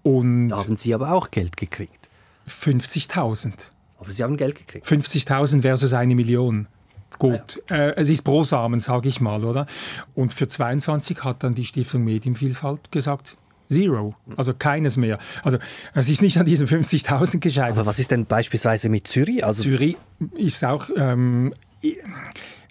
Und 0.02 0.50
da 0.50 0.58
haben 0.58 0.76
Sie 0.76 0.94
aber 0.94 1.12
auch 1.12 1.30
Geld 1.30 1.56
gekriegt. 1.56 2.08
50.000. 2.48 3.70
Aber 3.98 4.10
Sie 4.10 4.22
haben 4.22 4.36
Geld 4.36 4.56
gekriegt. 4.56 4.86
50.000 4.86 5.62
versus 5.62 5.92
eine 5.92 6.14
Million. 6.14 6.68
Gut, 7.18 7.62
ja. 7.70 7.76
äh, 7.76 7.94
es 7.96 8.08
ist 8.08 8.22
pro 8.22 8.44
Samen, 8.44 8.78
sage 8.78 9.08
ich 9.08 9.20
mal, 9.20 9.44
oder? 9.44 9.66
Und 10.14 10.32
für 10.32 10.48
22 10.48 11.24
hat 11.24 11.42
dann 11.44 11.54
die 11.54 11.64
Stiftung 11.64 12.04
Medienvielfalt 12.04 12.90
gesagt, 12.90 13.36
Zero, 13.70 14.14
also 14.36 14.52
keines 14.54 14.96
mehr. 14.96 15.18
Also 15.42 15.58
es 15.94 16.08
ist 16.08 16.22
nicht 16.22 16.38
an 16.38 16.44
diesen 16.46 16.66
50.000 16.66 17.38
gescheitert. 17.38 17.78
Aber 17.78 17.86
was 17.86 17.98
ist 17.98 18.10
denn 18.10 18.26
beispielsweise 18.26 18.88
mit 18.88 19.08
Zürich? 19.08 19.44
Also 19.44 19.62
Zürich 19.62 19.96
ist 20.36 20.64
auch 20.64 20.90
ähm, 20.96 21.54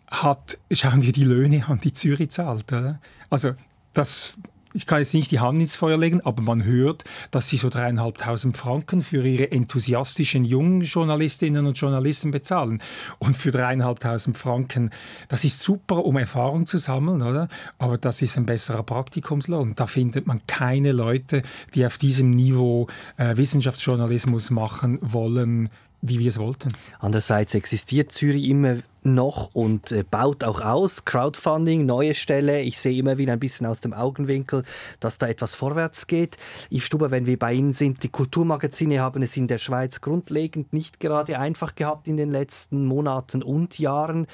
hat, 0.07 0.59
schauen 0.71 1.01
wir 1.01 1.12
die 1.12 1.23
Löhne 1.23 1.65
an, 1.67 1.79
die 1.79 1.93
Zürich 1.93 2.29
zahlt, 2.29 2.71
oder? 2.71 3.00
Also 3.29 3.53
das 3.93 4.35
ich 4.74 4.86
kann 4.86 5.00
jetzt 5.00 5.13
nicht 5.13 5.32
die 5.32 5.39
Hand 5.39 5.60
ins 5.60 5.75
Feuer 5.75 5.98
legen, 5.98 6.22
aber 6.22 6.42
man 6.42 6.63
hört, 6.63 7.03
dass 7.32 7.50
sie 7.50 7.58
so 7.58 7.70
dreieinhalbtausend 7.70 8.58
Franken 8.58 9.01
für 9.01 9.25
ihre 9.25 9.51
enthusiastischen 9.51 10.46
jungen 10.46 10.82
Journalistinnen 10.82 11.65
und 11.65 11.77
Journalisten 11.77 12.32
bezahlen. 12.32 12.82
Und 13.20 13.38
für 13.38 13.51
dreieinhalbtausend 13.51 14.38
Franken, 14.38 14.89
das 15.27 15.44
ist 15.44 15.60
super, 15.60 16.03
um 16.06 16.18
Erfahrung 16.18 16.65
zu 16.65 16.77
sammeln, 16.77 17.22
oder? 17.22 17.48
Aber 17.77 17.98
das 17.98 18.22
ist 18.22 18.38
ein 18.38 18.46
besserer 18.46 18.84
Praktikumslohn. 18.84 19.75
Da 19.75 19.88
findet 19.88 20.27
man 20.27 20.42
keine 20.48 20.92
Leute, 20.92 21.44
die 21.75 21.86
auf 21.86 21.98
diesem 21.98 22.32
Niveau 22.32 22.88
äh, 23.18 23.38
Wissenschaftsjournalismus 23.38 24.50
machen 24.50 24.98
wollen, 25.01 25.70
wie 26.01 26.20
wir 26.20 26.27
es 26.27 26.38
wollten. 26.38 26.74
Andererseits 27.00 27.56
existiert 27.56 28.12
Zürich 28.12 28.50
immer 28.50 28.77
noch 29.05 29.50
und 29.53 29.91
äh, 29.91 30.03
baut 30.03 30.43
auch 30.43 30.62
aus. 30.62 31.05
Crowdfunding, 31.05 31.86
neue 31.86 32.13
Stelle. 32.13 32.62
Ich 32.62 32.79
sehe 32.79 32.98
immer 32.98 33.17
wieder 33.17 33.33
ein 33.33 33.39
bisschen 33.39 33.65
aus 33.67 33.81
dem 33.81 33.93
Augenwinkel, 33.93 34.63
dass 35.00 35.17
da 35.17 35.27
etwas 35.27 35.55
vorwärts 35.55 36.07
geht. 36.07 36.38
Yves 36.69 36.86
Stuber, 36.86 37.12
wenn 37.12 37.25
wir 37.25 37.38
bei 37.38 37.53
Ihnen 37.53 37.74
sind, 37.74 38.03
die 38.03 38.10
Kulturmagazine 38.10 39.00
haben 39.00 39.22
es 39.22 39.38
in 39.38 39.48
der 39.48 39.57
Schweiz 39.57 40.01
grundlegend 40.01 40.74
nicht 40.74 41.00
gerade 41.00 41.39
einfach 41.39 41.75
gehabt 41.75 42.07
in 42.07 42.17
den 42.17 42.31
letzten 42.31 42.86
Monaten 42.86 43.43
und 43.43 43.79
Jahren. 43.79 44.27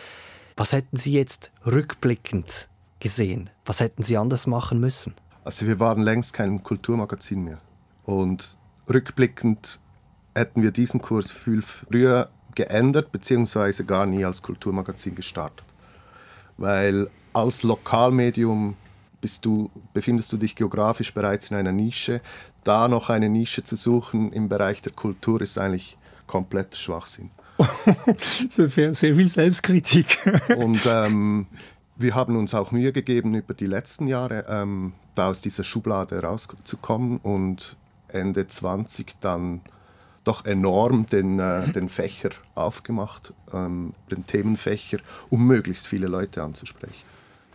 Was 0.55 0.73
hätten 0.73 0.97
Sie 0.97 1.13
jetzt 1.13 1.51
rückblickend 1.65 2.69
gesehen? 2.99 3.49
Was 3.65 3.79
hätten 3.79 4.03
Sie 4.03 4.17
anders 4.17 4.47
machen 4.47 4.79
müssen? 4.79 5.13
Also 5.43 5.65
wir 5.65 5.79
waren 5.79 6.01
längst 6.01 6.33
kein 6.33 6.61
Kulturmagazin 6.63 7.43
mehr. 7.43 7.59
Und 8.03 8.57
rückblickend 8.89 9.79
hätten 10.35 10.61
wir 10.61 10.71
diesen 10.71 11.01
Kurs 11.01 11.31
viel 11.31 11.61
früher 11.61 12.29
geändert, 12.55 13.11
beziehungsweise 13.11 13.85
gar 13.85 14.05
nie 14.05 14.25
als 14.25 14.41
Kulturmagazin 14.41 15.15
gestartet. 15.15 15.65
Weil 16.57 17.09
als 17.33 17.63
Lokalmedium 17.63 18.75
bist 19.21 19.45
du, 19.45 19.69
befindest 19.93 20.31
du 20.31 20.37
dich 20.37 20.55
geografisch 20.55 21.13
bereits 21.13 21.51
in 21.51 21.57
einer 21.57 21.71
Nische. 21.71 22.21
Da 22.63 22.87
noch 22.87 23.09
eine 23.09 23.29
Nische 23.29 23.63
zu 23.63 23.75
suchen 23.75 24.31
im 24.31 24.49
Bereich 24.49 24.81
der 24.81 24.91
Kultur 24.91 25.41
ist 25.41 25.57
eigentlich 25.57 25.97
komplett 26.27 26.75
Schwachsinn. 26.75 27.31
sehr, 28.49 28.93
sehr 28.93 29.15
viel 29.15 29.27
Selbstkritik. 29.27 30.19
Und 30.57 30.85
ähm, 30.85 31.47
wir 31.97 32.15
haben 32.15 32.37
uns 32.37 32.53
auch 32.53 32.71
Mühe 32.71 32.93
gegeben, 32.93 33.35
über 33.35 33.53
die 33.53 33.65
letzten 33.65 34.07
Jahre 34.07 34.45
ähm, 34.47 34.93
da 35.15 35.29
aus 35.29 35.41
dieser 35.41 35.65
Schublade 35.65 36.21
rauszukommen 36.21 37.17
und 37.17 37.75
Ende 38.07 38.47
20 38.47 39.19
dann 39.19 39.61
doch 40.29 40.45
enorm 40.45 41.07
den, 41.07 41.39
äh, 41.39 41.71
den 41.71 41.89
Fächer 41.89 42.29
aufgemacht, 42.53 43.33
ähm, 43.51 43.93
den 44.11 44.27
Themenfächer, 44.27 44.99
um 45.31 45.47
möglichst 45.47 45.87
viele 45.87 46.05
Leute 46.05 46.43
anzusprechen. 46.43 47.03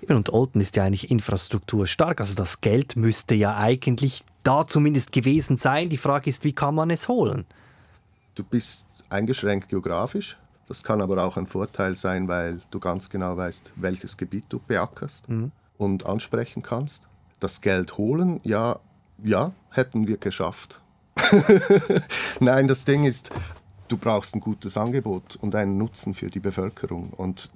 Und 0.09 0.33
Olten 0.33 0.61
ist 0.61 0.75
ja 0.75 0.83
eigentlich 0.83 1.09
infrastrukturstark, 1.09 2.19
also 2.19 2.35
das 2.35 2.61
Geld 2.61 2.97
müsste 2.97 3.37
ja 3.37 3.57
eigentlich 3.57 4.25
da 4.43 4.67
zumindest 4.67 5.13
gewesen 5.13 5.57
sein. 5.57 5.89
Die 5.89 5.97
Frage 5.97 6.29
ist, 6.29 6.43
wie 6.43 6.53
kann 6.53 6.75
man 6.75 6.91
es 6.91 7.07
holen? 7.07 7.47
Du 8.35 8.43
bist 8.43 8.89
eingeschränkt 9.09 9.69
geografisch. 9.69 10.37
Das 10.67 10.83
kann 10.83 11.01
aber 11.01 11.23
auch 11.23 11.37
ein 11.37 11.47
Vorteil 11.47 11.95
sein, 11.95 12.27
weil 12.27 12.61
du 12.73 12.81
ganz 12.81 13.09
genau 13.09 13.37
weißt, 13.37 13.71
welches 13.77 14.17
Gebiet 14.17 14.47
du 14.49 14.59
beackerst 14.59 15.29
mhm. 15.29 15.53
und 15.79 16.07
ansprechen 16.07 16.63
kannst. 16.63 17.05
Das 17.39 17.61
Geld 17.61 17.99
holen, 17.99 18.41
ja, 18.43 18.81
ja, 19.23 19.53
hätten 19.71 20.09
wir 20.09 20.17
geschafft. 20.17 20.81
Nein, 22.41 22.69
das 22.69 22.85
Ding 22.85 23.05
ist, 23.05 23.31
du 23.89 23.97
brauchst 23.97 24.35
ein 24.35 24.41
gutes 24.41 24.77
Angebot 24.77 25.37
und 25.37 25.55
einen 25.55 25.79
Nutzen 25.79 26.15
für 26.15 26.31
die 26.31 26.41
Bevölkerung. 26.41 27.11
Und 27.11 27.51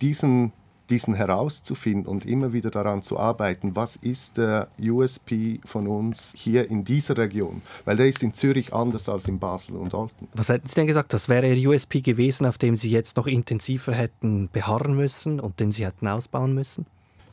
diesen, 0.00 0.52
diesen 0.90 1.14
herauszufinden 1.14 2.06
und 2.06 2.26
immer 2.26 2.52
wieder 2.52 2.70
daran 2.70 3.02
zu 3.02 3.18
arbeiten, 3.18 3.76
was 3.76 3.96
ist 3.96 4.36
der 4.36 4.68
USP 4.80 5.60
von 5.64 5.86
uns 5.86 6.32
hier 6.36 6.70
in 6.70 6.84
dieser 6.84 7.16
Region? 7.16 7.62
Weil 7.84 7.96
der 7.96 8.06
ist 8.06 8.22
in 8.22 8.34
Zürich 8.34 8.72
anders 8.72 9.08
als 9.08 9.26
in 9.26 9.38
Basel 9.38 9.76
und 9.76 9.94
Olten. 9.94 10.28
Was 10.34 10.48
hätten 10.48 10.68
Sie 10.68 10.74
denn 10.74 10.86
gesagt, 10.86 11.12
das 11.12 11.28
wäre 11.28 11.52
Ihr 11.52 11.70
USP 11.70 12.00
gewesen, 12.00 12.46
auf 12.46 12.58
dem 12.58 12.76
Sie 12.76 12.90
jetzt 12.90 13.16
noch 13.16 13.26
intensiver 13.26 13.94
hätten 13.94 14.48
beharren 14.52 14.94
müssen 14.94 15.40
und 15.40 15.60
den 15.60 15.72
Sie 15.72 15.86
hätten 15.86 16.06
ausbauen 16.08 16.54
müssen? 16.54 16.86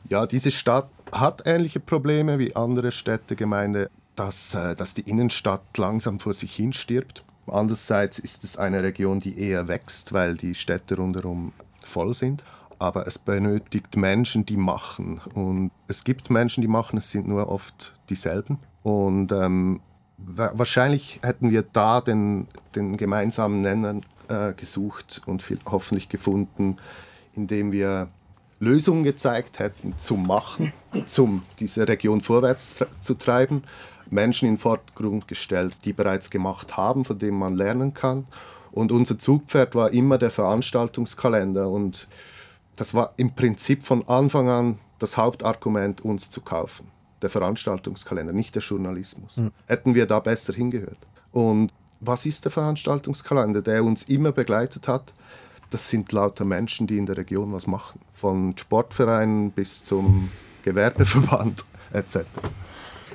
Ja, 0.08 0.26
diese 0.26 0.50
Stadt 0.50 0.88
hat 1.12 1.42
ähnliche 1.46 1.78
Probleme 1.78 2.38
wie 2.38 2.56
andere 2.56 2.90
Städte, 2.90 3.36
Gemeinde 3.36 3.90
dass, 4.16 4.54
äh, 4.54 4.74
dass 4.74 4.94
die 4.94 5.08
Innenstadt 5.08 5.76
langsam 5.76 6.20
vor 6.20 6.34
sich 6.34 6.54
hin 6.54 6.72
stirbt. 6.72 7.22
Andererseits 7.46 8.18
ist 8.18 8.44
es 8.44 8.56
eine 8.56 8.82
Region, 8.82 9.20
die 9.20 9.38
eher 9.38 9.68
wächst, 9.68 10.12
weil 10.12 10.36
die 10.36 10.54
Städte 10.54 10.96
rundherum 10.96 11.52
voll 11.84 12.14
sind. 12.14 12.44
Aber 12.78 13.06
es 13.06 13.18
benötigt 13.18 13.96
Menschen, 13.96 14.44
die 14.44 14.56
machen. 14.56 15.20
Und 15.34 15.70
es 15.88 16.04
gibt 16.04 16.30
Menschen, 16.30 16.62
die 16.62 16.68
machen, 16.68 16.98
es 16.98 17.10
sind 17.10 17.28
nur 17.28 17.48
oft 17.48 17.94
dieselben. 18.08 18.58
Und 18.82 19.30
ähm, 19.32 19.80
wahrscheinlich 20.18 21.20
hätten 21.22 21.50
wir 21.50 21.62
da 21.62 22.00
den, 22.00 22.48
den 22.74 22.96
gemeinsamen 22.96 23.60
Nenner 23.60 24.00
äh, 24.28 24.52
gesucht 24.54 25.22
und 25.26 25.42
viel, 25.42 25.58
hoffentlich 25.64 26.08
gefunden, 26.08 26.76
indem 27.34 27.72
wir 27.72 28.08
Lösungen 28.62 29.02
gezeigt 29.02 29.58
hätten 29.58 29.98
zum 29.98 30.26
Machen, 30.26 30.72
um 31.18 31.42
diese 31.58 31.86
Region 31.88 32.20
vorwärts 32.20 32.76
zu 33.00 33.14
treiben, 33.14 33.64
Menschen 34.12 34.46
in 34.48 34.54
den 34.54 34.60
Vordergrund 34.60 35.26
gestellt, 35.26 35.84
die 35.84 35.92
bereits 35.92 36.30
gemacht 36.30 36.76
haben, 36.76 37.04
von 37.04 37.18
denen 37.18 37.38
man 37.38 37.54
lernen 37.54 37.94
kann. 37.94 38.26
Und 38.70 38.92
unser 38.92 39.18
Zugpferd 39.18 39.74
war 39.74 39.90
immer 39.92 40.18
der 40.18 40.30
Veranstaltungskalender. 40.30 41.68
Und 41.68 42.08
das 42.76 42.94
war 42.94 43.12
im 43.16 43.34
Prinzip 43.34 43.84
von 43.84 44.06
Anfang 44.08 44.48
an 44.48 44.78
das 44.98 45.16
Hauptargument, 45.16 46.02
uns 46.02 46.30
zu 46.30 46.40
kaufen. 46.40 46.90
Der 47.20 47.30
Veranstaltungskalender, 47.30 48.32
nicht 48.32 48.54
der 48.54 48.62
Journalismus. 48.62 49.36
Mhm. 49.36 49.52
Hätten 49.66 49.94
wir 49.94 50.06
da 50.06 50.20
besser 50.20 50.52
hingehört. 50.52 50.98
Und 51.32 51.72
was 52.00 52.26
ist 52.26 52.44
der 52.44 52.52
Veranstaltungskalender, 52.52 53.62
der 53.62 53.84
uns 53.84 54.04
immer 54.04 54.32
begleitet 54.32 54.88
hat? 54.88 55.12
Das 55.70 55.88
sind 55.88 56.12
lauter 56.12 56.44
Menschen, 56.44 56.86
die 56.86 56.98
in 56.98 57.06
der 57.06 57.16
Region 57.16 57.52
was 57.52 57.66
machen. 57.66 58.00
Von 58.12 58.56
Sportvereinen 58.58 59.52
bis 59.52 59.84
zum 59.84 60.30
Gewerbeverband 60.62 61.64
etc. 61.92 62.18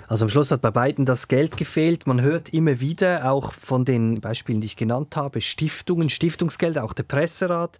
Also 0.07 0.25
am 0.25 0.29
Schluss 0.29 0.51
hat 0.51 0.61
bei 0.61 0.71
beiden 0.71 1.05
das 1.05 1.27
Geld 1.27 1.57
gefehlt. 1.57 2.07
Man 2.07 2.21
hört 2.21 2.49
immer 2.49 2.79
wieder, 2.79 3.31
auch 3.31 3.51
von 3.51 3.85
den 3.85 4.21
Beispielen, 4.21 4.61
die 4.61 4.67
ich 4.67 4.75
genannt 4.75 5.15
habe, 5.15 5.41
Stiftungen, 5.41 6.09
Stiftungsgelder, 6.09 6.83
auch 6.83 6.93
der 6.93 7.03
Presserat 7.03 7.77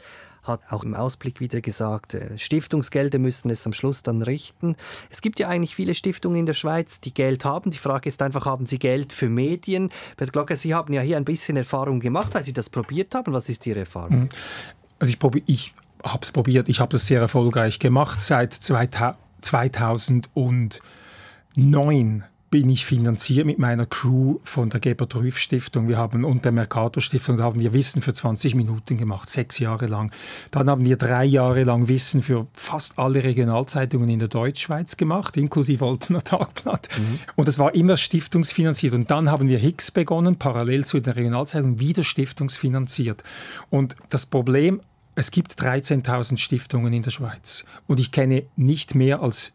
hat 0.47 0.61
auch 0.69 0.83
im 0.83 0.93
Ausblick 0.93 1.39
wieder 1.39 1.61
gesagt, 1.61 2.13
äh, 2.13 2.37
Stiftungsgelder 2.37 3.19
müssen 3.19 3.49
es 3.49 3.65
am 3.65 3.73
Schluss 3.73 4.03
dann 4.03 4.21
richten. 4.21 4.75
Es 5.09 5.21
gibt 5.21 5.39
ja 5.39 5.47
eigentlich 5.47 5.75
viele 5.75 5.93
Stiftungen 5.95 6.39
in 6.39 6.45
der 6.45 6.53
Schweiz, 6.53 7.01
die 7.01 7.13
Geld 7.13 7.45
haben. 7.45 7.71
Die 7.71 7.77
Frage 7.77 8.07
ist 8.07 8.21
einfach, 8.21 8.45
haben 8.45 8.65
sie 8.65 8.79
Geld 8.79 9.13
für 9.13 9.29
Medien? 9.29 9.89
Bert 10.15 10.33
Glocker, 10.33 10.55
Sie 10.55 10.73
haben 10.73 10.93
ja 10.93 11.01
hier 11.01 11.17
ein 11.17 11.25
bisschen 11.25 11.57
Erfahrung 11.57 11.99
gemacht, 11.99 12.33
weil 12.33 12.43
Sie 12.43 12.53
das 12.53 12.69
probiert 12.69 13.13
haben. 13.13 13.33
Was 13.33 13.49
ist 13.49 13.65
Ihre 13.67 13.79
Erfahrung? 13.79 14.21
Mhm. 14.21 14.29
Also 14.99 15.13
ich, 15.13 15.43
ich 15.45 15.73
habe 16.03 16.23
es 16.23 16.31
probiert, 16.31 16.69
ich 16.69 16.79
habe 16.79 16.91
das 16.91 17.05
sehr 17.05 17.19
erfolgreich 17.19 17.79
gemacht 17.79 18.21
seit 18.21 18.53
2009 21.57 22.23
bin 22.49 22.69
ich 22.69 22.85
finanziert 22.85 23.47
mit 23.47 23.57
meiner 23.57 23.87
Crew 23.87 24.37
von 24.43 24.69
der 24.69 24.79
Gebert 24.79 25.15
Rüff 25.15 25.39
Stiftung. 25.39 25.89
Wir 25.89 25.97
haben 25.97 26.23
und 26.23 26.45
der 26.45 26.51
Mercator 26.51 27.01
Stiftung, 27.01 27.37
da 27.37 27.43
haben 27.45 27.59
wir 27.59 27.73
Wissen 27.73 28.01
für 28.03 28.13
20 28.13 28.53
Minuten 28.53 28.95
gemacht, 28.95 29.27
sechs 29.27 29.57
Jahre 29.57 29.87
lang. 29.87 30.11
Dann 30.51 30.69
haben 30.69 30.85
wir 30.85 30.97
drei 30.97 31.25
Jahre 31.25 31.63
lang 31.63 31.87
Wissen 31.87 32.21
für 32.21 32.45
fast 32.53 32.99
alle 32.99 33.23
Regionalzeitungen 33.23 34.07
in 34.07 34.19
der 34.19 34.27
Deutschschweiz 34.27 34.97
gemacht, 34.97 35.35
inklusive 35.35 35.83
Oltener 35.83 36.23
Tagblatt. 36.23 36.89
Mhm. 36.95 37.19
Und 37.35 37.47
das 37.47 37.57
war 37.57 37.73
immer 37.73 37.97
stiftungsfinanziert. 37.97 38.93
Und 38.93 39.09
dann 39.09 39.31
haben 39.31 39.49
wir 39.49 39.57
Hicks 39.57 39.89
begonnen, 39.89 40.37
parallel 40.37 40.85
zu 40.85 40.99
den 40.99 41.13
Regionalzeitungen, 41.13 41.79
wieder 41.79 42.03
stiftungsfinanziert. 42.03 43.23
Und 43.71 43.97
das 44.09 44.27
Problem 44.27 44.79
es 45.17 45.31
gibt 45.31 45.59
13.000 45.59 46.37
Stiftungen 46.37 46.93
in 46.93 47.01
der 47.01 47.09
Schweiz 47.09 47.65
und 47.87 47.99
ich 47.99 48.11
kenne 48.11 48.43
nicht 48.55 48.93
mehr 48.93 49.23
als 49.23 49.53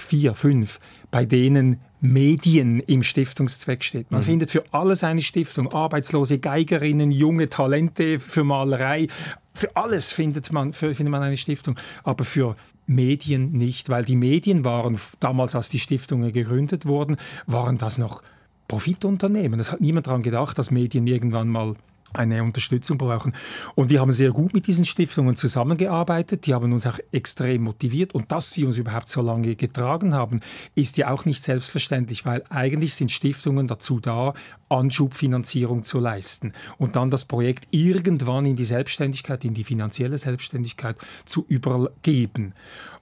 vier, 0.00 0.34
fünf, 0.34 0.80
bei 1.10 1.24
denen 1.24 1.80
Medien 2.00 2.80
im 2.80 3.02
Stiftungszweck 3.02 3.82
steht. 3.82 4.10
Man 4.10 4.20
mhm. 4.20 4.24
findet 4.24 4.50
für 4.50 4.64
alles 4.72 5.02
eine 5.02 5.22
Stiftung, 5.22 5.72
arbeitslose 5.72 6.38
Geigerinnen, 6.38 7.10
junge 7.10 7.48
Talente 7.48 8.18
für 8.18 8.44
Malerei, 8.44 9.08
für 9.54 9.74
alles 9.74 10.12
findet 10.12 10.52
man, 10.52 10.72
für, 10.72 10.94
findet 10.94 11.10
man 11.10 11.22
eine 11.22 11.36
Stiftung, 11.36 11.76
aber 12.04 12.24
für 12.24 12.56
Medien 12.86 13.52
nicht, 13.52 13.88
weil 13.88 14.04
die 14.04 14.16
Medien 14.16 14.64
waren 14.64 14.98
damals, 15.18 15.54
als 15.54 15.70
die 15.70 15.80
Stiftungen 15.80 16.32
gegründet 16.32 16.86
wurden, 16.86 17.16
waren 17.46 17.78
das 17.78 17.98
noch 17.98 18.22
Profitunternehmen. 18.68 19.58
Das 19.58 19.72
hat 19.72 19.80
niemand 19.80 20.06
daran 20.06 20.22
gedacht, 20.22 20.58
dass 20.58 20.70
Medien 20.70 21.06
irgendwann 21.06 21.48
mal 21.48 21.74
eine 22.16 22.42
Unterstützung 22.42 22.98
brauchen. 22.98 23.34
Und 23.74 23.90
wir 23.90 24.00
haben 24.00 24.12
sehr 24.12 24.30
gut 24.30 24.54
mit 24.54 24.66
diesen 24.66 24.84
Stiftungen 24.84 25.36
zusammengearbeitet. 25.36 26.46
Die 26.46 26.54
haben 26.54 26.72
uns 26.72 26.86
auch 26.86 26.98
extrem 27.12 27.62
motiviert. 27.62 28.14
Und 28.14 28.32
dass 28.32 28.52
sie 28.52 28.64
uns 28.64 28.78
überhaupt 28.78 29.08
so 29.08 29.22
lange 29.22 29.56
getragen 29.56 30.14
haben, 30.14 30.40
ist 30.74 30.96
ja 30.96 31.10
auch 31.10 31.24
nicht 31.24 31.42
selbstverständlich, 31.42 32.24
weil 32.24 32.42
eigentlich 32.48 32.94
sind 32.94 33.12
Stiftungen 33.12 33.66
dazu 33.66 34.00
da, 34.00 34.34
Anschubfinanzierung 34.68 35.84
zu 35.84 36.00
leisten 36.00 36.52
und 36.78 36.96
dann 36.96 37.10
das 37.10 37.24
Projekt 37.24 37.68
irgendwann 37.70 38.46
in 38.46 38.56
die 38.56 38.64
Selbstständigkeit, 38.64 39.44
in 39.44 39.54
die 39.54 39.64
finanzielle 39.64 40.18
Selbstständigkeit 40.18 40.96
zu 41.24 41.44
übergeben. 41.48 42.52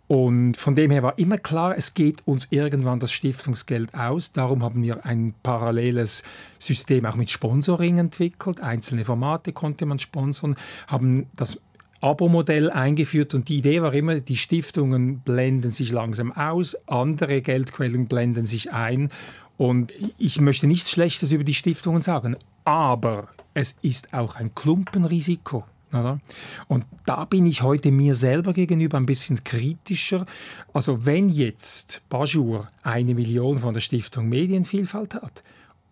Und 0.06 0.58
von 0.58 0.74
dem 0.74 0.90
her 0.90 1.02
war 1.02 1.18
immer 1.18 1.38
klar, 1.38 1.74
es 1.76 1.94
geht 1.94 2.26
uns 2.26 2.48
irgendwann 2.50 3.00
das 3.00 3.10
Stiftungsgeld 3.12 3.94
aus. 3.94 4.32
Darum 4.32 4.62
haben 4.62 4.82
wir 4.82 5.06
ein 5.06 5.34
paralleles 5.42 6.22
System 6.58 7.06
auch 7.06 7.16
mit 7.16 7.30
Sponsoring 7.30 7.98
entwickelt. 7.98 8.60
Einzelne 8.60 9.04
Formate 9.04 9.52
konnte 9.52 9.86
man 9.86 9.98
sponsern, 9.98 10.56
haben 10.88 11.26
das 11.36 11.58
Abo-Modell 12.02 12.70
eingeführt 12.70 13.32
und 13.32 13.48
die 13.48 13.56
Idee 13.56 13.80
war 13.80 13.94
immer, 13.94 14.20
die 14.20 14.36
Stiftungen 14.36 15.20
blenden 15.20 15.70
sich 15.70 15.90
langsam 15.90 16.32
aus, 16.32 16.76
andere 16.86 17.40
Geldquellen 17.40 18.06
blenden 18.06 18.44
sich 18.44 18.74
ein 18.74 19.08
und 19.56 19.94
ich 20.18 20.38
möchte 20.38 20.66
nichts 20.66 20.90
Schlechtes 20.90 21.32
über 21.32 21.44
die 21.44 21.54
Stiftungen 21.54 22.02
sagen, 22.02 22.36
aber 22.64 23.28
es 23.54 23.76
ist 23.80 24.12
auch 24.12 24.36
ein 24.36 24.54
Klumpenrisiko. 24.54 25.64
Oder? 25.94 26.20
Und 26.68 26.86
da 27.06 27.24
bin 27.24 27.46
ich 27.46 27.62
heute 27.62 27.92
mir 27.92 28.14
selber 28.14 28.52
gegenüber 28.52 28.96
ein 28.96 29.06
bisschen 29.06 29.42
kritischer. 29.44 30.26
Also 30.72 31.06
wenn 31.06 31.28
jetzt 31.28 32.02
Bajur 32.08 32.68
eine 32.82 33.14
Million 33.14 33.58
von 33.58 33.74
der 33.74 33.80
Stiftung 33.80 34.28
Medienvielfalt 34.28 35.14
hat 35.14 35.42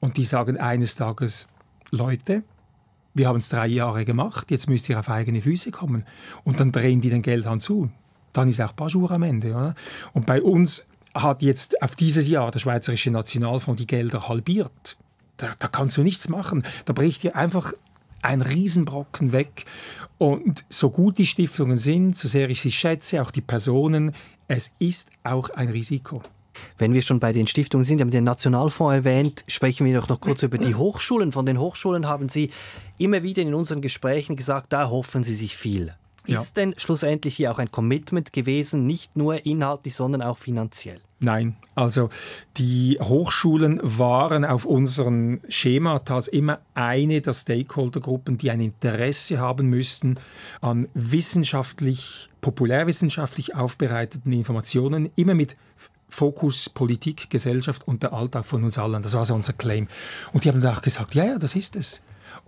und 0.00 0.16
die 0.16 0.24
sagen 0.24 0.58
eines 0.58 0.96
Tages, 0.96 1.48
Leute, 1.90 2.42
wir 3.14 3.28
haben 3.28 3.36
es 3.36 3.48
drei 3.48 3.66
Jahre 3.66 4.04
gemacht, 4.04 4.50
jetzt 4.50 4.68
müsst 4.68 4.88
ihr 4.88 4.98
auf 4.98 5.08
eigene 5.08 5.42
Füße 5.42 5.70
kommen. 5.70 6.04
Und 6.44 6.60
dann 6.60 6.72
drehen 6.72 7.00
die 7.00 7.10
den 7.10 7.22
Geldhahn 7.22 7.60
zu. 7.60 7.90
Dann 8.32 8.48
ist 8.48 8.60
auch 8.60 8.72
Bajur 8.72 9.10
am 9.10 9.22
Ende. 9.22 9.50
Oder? 9.50 9.74
Und 10.14 10.26
bei 10.26 10.42
uns 10.42 10.88
hat 11.14 11.42
jetzt 11.42 11.82
auf 11.82 11.94
dieses 11.94 12.28
Jahr 12.28 12.50
der 12.50 12.58
Schweizerische 12.58 13.10
Nationalfonds 13.10 13.78
die 13.78 13.86
Gelder 13.86 14.28
halbiert. 14.28 14.96
Da, 15.36 15.48
da 15.58 15.68
kannst 15.68 15.96
du 15.96 16.02
nichts 16.02 16.28
machen. 16.28 16.64
Da 16.86 16.92
bricht 16.94 17.22
dir 17.22 17.36
einfach 17.36 17.74
ein 18.22 18.40
Riesenbrocken 18.40 19.32
weg. 19.32 19.66
Und 20.18 20.64
so 20.68 20.90
gut 20.90 21.18
die 21.18 21.26
Stiftungen 21.26 21.76
sind, 21.76 22.16
so 22.16 22.28
sehr 22.28 22.48
ich 22.48 22.60
sie 22.60 22.70
schätze, 22.70 23.20
auch 23.22 23.30
die 23.30 23.40
Personen, 23.40 24.14
es 24.48 24.72
ist 24.78 25.10
auch 25.24 25.50
ein 25.50 25.68
Risiko. 25.68 26.22
Wenn 26.78 26.92
wir 26.92 27.02
schon 27.02 27.18
bei 27.18 27.32
den 27.32 27.46
Stiftungen 27.46 27.84
sind, 27.84 28.00
haben 28.00 28.10
den 28.10 28.24
Nationalfonds 28.24 28.94
erwähnt, 28.94 29.44
sprechen 29.46 29.86
wir 29.86 29.98
doch 29.98 30.08
noch 30.08 30.20
kurz 30.20 30.42
über 30.42 30.58
die 30.58 30.74
Hochschulen. 30.74 31.32
Von 31.32 31.46
den 31.46 31.58
Hochschulen 31.58 32.06
haben 32.06 32.28
Sie 32.28 32.50
immer 32.98 33.22
wieder 33.22 33.42
in 33.42 33.54
unseren 33.54 33.80
Gesprächen 33.80 34.36
gesagt, 34.36 34.72
da 34.72 34.90
hoffen 34.90 35.22
Sie 35.22 35.34
sich 35.34 35.56
viel. 35.56 35.94
Ja. 36.26 36.40
Ist 36.40 36.56
denn 36.56 36.74
schlussendlich 36.76 37.36
hier 37.36 37.50
auch 37.50 37.58
ein 37.58 37.70
Commitment 37.70 38.32
gewesen, 38.32 38.86
nicht 38.86 39.16
nur 39.16 39.44
inhaltlich, 39.44 39.94
sondern 39.94 40.22
auch 40.22 40.38
finanziell? 40.38 41.00
Nein, 41.24 41.54
also 41.76 42.10
die 42.56 42.98
Hochschulen 43.00 43.78
waren 43.80 44.44
auf 44.44 44.64
unseren 44.64 45.40
Schematas 45.48 46.26
immer 46.26 46.58
eine 46.74 47.20
der 47.20 47.32
Stakeholdergruppen, 47.32 48.38
die 48.38 48.50
ein 48.50 48.60
Interesse 48.60 49.38
haben 49.38 49.68
müssten 49.68 50.18
an 50.60 50.88
wissenschaftlich, 50.94 52.28
populärwissenschaftlich 52.40 53.54
aufbereiteten 53.54 54.32
Informationen, 54.32 55.10
immer 55.14 55.34
mit 55.34 55.56
Fokus 56.08 56.68
Politik, 56.68 57.30
Gesellschaft 57.30 57.86
und 57.86 58.02
der 58.02 58.12
Alltag 58.12 58.44
von 58.44 58.64
uns 58.64 58.76
allen. 58.76 59.02
Das 59.02 59.14
war 59.14 59.24
so 59.24 59.34
unser 59.34 59.52
Claim. 59.52 59.86
Und 60.32 60.44
die 60.44 60.48
haben 60.48 60.60
dann 60.60 60.74
auch 60.74 60.82
gesagt, 60.82 61.14
ja, 61.14 61.24
ja, 61.24 61.38
das 61.38 61.54
ist 61.54 61.76
es. 61.76 62.00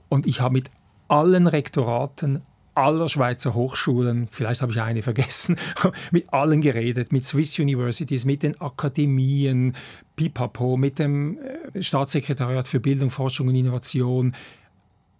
Und 0.09 0.27
ich 0.27 0.41
habe 0.41 0.55
mit 0.55 0.71
allen 1.07 1.47
Rektoraten 1.47 2.43
aller 2.75 3.09
Schweizer 3.09 3.55
Hochschulen, 3.55 4.29
vielleicht 4.31 4.63
habe 4.63 4.73
ich 4.73 4.81
eine 4.81 5.03
vergessen, 5.03 5.57
mit 6.11 6.33
allen 6.33 6.61
geredet, 6.61 7.13
mit 7.13 7.25
Swiss 7.25 7.59
Universities, 7.59 8.25
mit 8.25 8.43
den 8.43 8.61
Akademien, 8.61 9.75
Pipapo, 10.17 10.77
mit 10.77 10.99
dem 10.99 11.39
äh, 11.39 11.83
Staatssekretariat 11.83 12.69
für 12.69 12.81
Bildung, 12.81 13.11
Forschung 13.11 13.49
und 13.49 13.55
Innovation. 13.55 14.35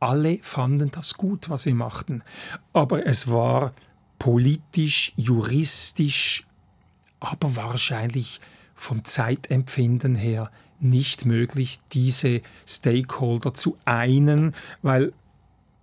Alle 0.01 0.39
fanden 0.43 0.91
das 0.91 1.15
gut, 1.15 1.49
was 1.49 1.67
wir 1.67 1.75
machten. 1.75 2.23
Aber 2.73 3.07
es 3.07 3.29
war 3.29 3.73
politisch, 4.19 5.13
juristisch, 5.17 6.47
aber 7.21 7.57
wahrscheinlich 7.57 8.41
vom 8.75 9.05
Zeitempfinden 9.05 10.15
her 10.15 10.51
nicht 10.81 11.25
möglich, 11.25 11.81
diese 11.93 12.43
Stakeholder 12.67 13.55
zu 13.55 13.79
einen, 13.85 14.55
weil 14.83 15.13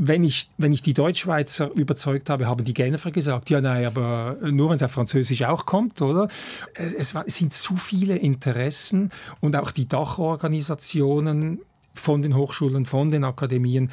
wenn 0.04 0.24
ich, 0.24 0.50
wenn 0.58 0.74
ich 0.74 0.82
die 0.82 0.96
Deutschschweizer 0.96 1.70
überzeugt 1.76 2.32
habe, 2.32 2.48
haben 2.48 2.66
die 2.66 2.74
Genfer 2.74 3.12
gesagt, 3.12 3.52
ja, 3.52 3.62
nein, 3.62 3.86
aber 3.86 4.36
nur 4.42 4.70
wenn 4.70 4.76
es 4.76 4.82
auf 4.82 4.92
Französisch 4.92 5.44
auch 5.44 5.68
kommt, 5.68 6.02
oder? 6.02 6.28
Es, 6.74 7.14
es 7.14 7.38
sind 7.38 7.54
zu 7.54 7.76
viele 7.78 8.16
Interessen 8.16 9.12
und 9.42 9.56
auch 9.56 9.70
die 9.70 9.88
Dachorganisationen 9.88 11.60
von 11.94 12.24
den 12.24 12.36
Hochschulen, 12.36 12.88
von 12.88 13.12
den 13.12 13.24
Akademien, 13.24 13.92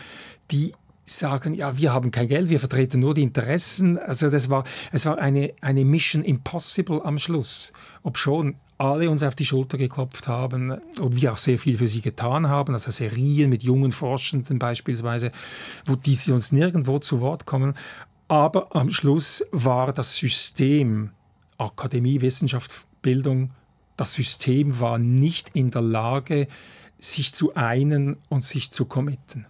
die 0.50 0.72
sagen, 1.10 1.54
ja, 1.54 1.76
wir 1.76 1.92
haben 1.92 2.10
kein 2.10 2.28
Geld, 2.28 2.48
wir 2.48 2.60
vertreten 2.60 3.00
nur 3.00 3.14
die 3.14 3.22
Interessen. 3.22 3.98
Also 3.98 4.30
das 4.30 4.50
war, 4.50 4.64
es 4.92 5.06
war 5.06 5.18
eine, 5.18 5.52
eine 5.60 5.84
Mission 5.84 6.22
impossible 6.22 7.00
am 7.04 7.18
Schluss. 7.18 7.72
Ob 8.02 8.18
schon 8.18 8.56
alle 8.78 9.10
uns 9.10 9.22
auf 9.22 9.34
die 9.34 9.44
Schulter 9.44 9.76
geklopft 9.76 10.28
haben 10.28 10.78
und 11.00 11.20
wir 11.20 11.32
auch 11.32 11.38
sehr 11.38 11.58
viel 11.58 11.78
für 11.78 11.88
sie 11.88 12.00
getan 12.00 12.48
haben, 12.48 12.72
also 12.72 12.90
Serien 12.90 13.50
mit 13.50 13.64
jungen 13.64 13.90
Forschenden 13.90 14.58
beispielsweise, 14.58 15.32
wo 15.84 15.96
diese 15.96 16.32
uns 16.32 16.52
nirgendwo 16.52 16.98
zu 17.00 17.20
Wort 17.20 17.44
kommen. 17.44 17.74
Aber 18.28 18.74
am 18.76 18.90
Schluss 18.90 19.44
war 19.50 19.92
das 19.92 20.16
System 20.16 21.10
Akademie, 21.58 22.20
Wissenschaft, 22.20 22.86
Bildung, 23.02 23.50
das 23.96 24.12
System 24.12 24.78
war 24.78 24.98
nicht 24.98 25.50
in 25.54 25.72
der 25.72 25.82
Lage, 25.82 26.46
sich 27.00 27.34
zu 27.34 27.54
einen 27.54 28.16
und 28.28 28.44
sich 28.44 28.70
zu 28.70 28.84
committen. 28.84 29.46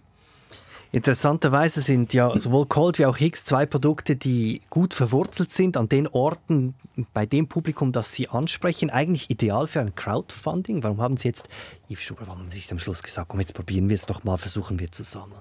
Interessanterweise 0.91 1.81
sind 1.81 2.13
ja 2.13 2.35
sowohl 2.37 2.65
Colt 2.65 2.97
wie 2.97 3.05
auch 3.05 3.15
Higgs 3.15 3.45
zwei 3.45 3.67
Produkte, 3.67 4.15
die 4.15 4.61
gut 4.71 4.95
verwurzelt 4.95 5.51
sind 5.51 5.77
an 5.77 5.87
den 5.87 6.07
Orten, 6.07 6.73
bei 7.13 7.27
dem 7.27 7.47
Publikum, 7.47 7.91
das 7.91 8.13
sie 8.13 8.27
ansprechen. 8.27 8.89
Eigentlich 8.89 9.29
ideal 9.29 9.67
für 9.67 9.81
ein 9.81 9.93
Crowdfunding. 9.93 10.81
Warum 10.81 10.99
haben 10.99 11.17
Sie 11.17 11.27
jetzt, 11.27 11.47
Yves 11.89 12.01
Schuber, 12.01 12.21
warum 12.25 12.39
haben 12.39 12.49
Sie 12.49 12.59
sich 12.59 12.71
am 12.71 12.79
Schluss 12.79 13.03
gesagt, 13.03 13.29
komm, 13.29 13.39
jetzt 13.39 13.53
probieren 13.53 13.87
wir 13.87 13.95
es 13.95 14.07
doch 14.07 14.23
mal, 14.23 14.37
versuchen 14.37 14.79
wir 14.79 14.91
zusammen? 14.91 15.35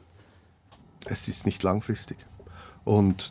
Es 1.07 1.29
ist 1.29 1.47
nicht 1.47 1.63
langfristig. 1.63 2.19
Und 2.85 3.31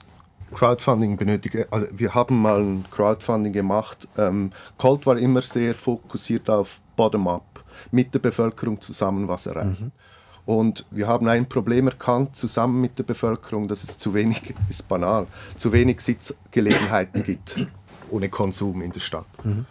Crowdfunding 0.55 1.17
benötigt, 1.17 1.67
also 1.69 1.85
wir 1.91 2.15
haben 2.15 2.41
mal 2.41 2.59
ein 2.59 2.85
Crowdfunding 2.89 3.53
gemacht. 3.53 4.07
Ähm, 4.17 4.53
Colt 4.77 5.05
war 5.05 5.17
immer 5.17 5.43
sehr 5.43 5.75
fokussiert 5.75 6.49
auf 6.49 6.81
Bottom-up, 6.95 7.63
mit 7.91 8.11
der 8.13 8.19
Bevölkerung 8.19 8.81
zusammen 8.81 9.27
was 9.27 9.45
erreichen. 9.45 9.77
Mhm. 9.79 10.06
Und 10.47 10.85
wir 10.91 11.07
haben 11.07 11.27
ein 11.27 11.47
Problem 11.47 11.87
erkannt, 11.87 12.35
zusammen 12.35 12.81
mit 12.81 12.97
der 12.97 13.03
Bevölkerung, 13.03 13.67
dass 13.67 13.83
es 13.83 13.99
zu 13.99 14.13
wenig, 14.13 14.55
ist 14.69 14.87
banal, 14.87 15.27
zu 15.57 15.71
wenig 15.71 16.01
Sitzgelegenheiten 16.01 17.23
gibt 17.23 17.67
ohne 18.09 18.29
Konsum 18.29 18.81
in 18.81 18.91
der 18.91 18.99
Stadt. 18.99 19.27
Mhm. 19.43 19.65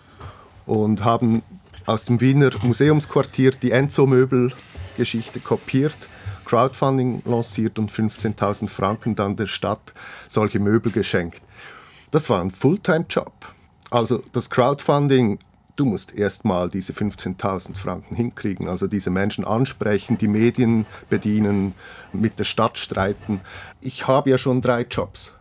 Und 0.66 1.04
haben 1.04 1.42
aus 1.86 2.04
dem 2.04 2.20
Wiener 2.20 2.50
Museumsquartier 2.62 3.52
die 3.52 3.70
Enzo-Möbel-Geschichte 3.70 5.40
kopiert, 5.40 6.08
Crowdfunding 6.44 7.22
lanciert 7.24 7.78
und 7.78 7.90
15.000 7.90 8.68
Franken 8.68 9.16
dann 9.16 9.34
der 9.36 9.46
Stadt 9.46 9.94
solche 10.28 10.60
Möbel 10.60 10.92
geschenkt. 10.92 11.42
Das 12.10 12.30
war 12.30 12.40
ein 12.40 12.50
Fulltime-Job. 12.50 13.32
Also 13.90 14.22
das 14.32 14.50
Crowdfunding 14.50 15.38
du 15.76 15.84
musst 15.84 16.16
erstmal 16.16 16.68
diese 16.68 16.92
15.000 16.92 17.76
Franken 17.76 18.16
hinkriegen, 18.16 18.68
also 18.68 18.86
diese 18.86 19.10
Menschen 19.10 19.44
ansprechen, 19.44 20.18
die 20.18 20.28
Medien 20.28 20.86
bedienen, 21.08 21.74
mit 22.12 22.38
der 22.38 22.44
Stadt 22.44 22.78
streiten. 22.78 23.40
Ich 23.80 24.08
habe 24.08 24.30
ja 24.30 24.38
schon 24.38 24.62
drei 24.62 24.82
Jobs 24.82 25.32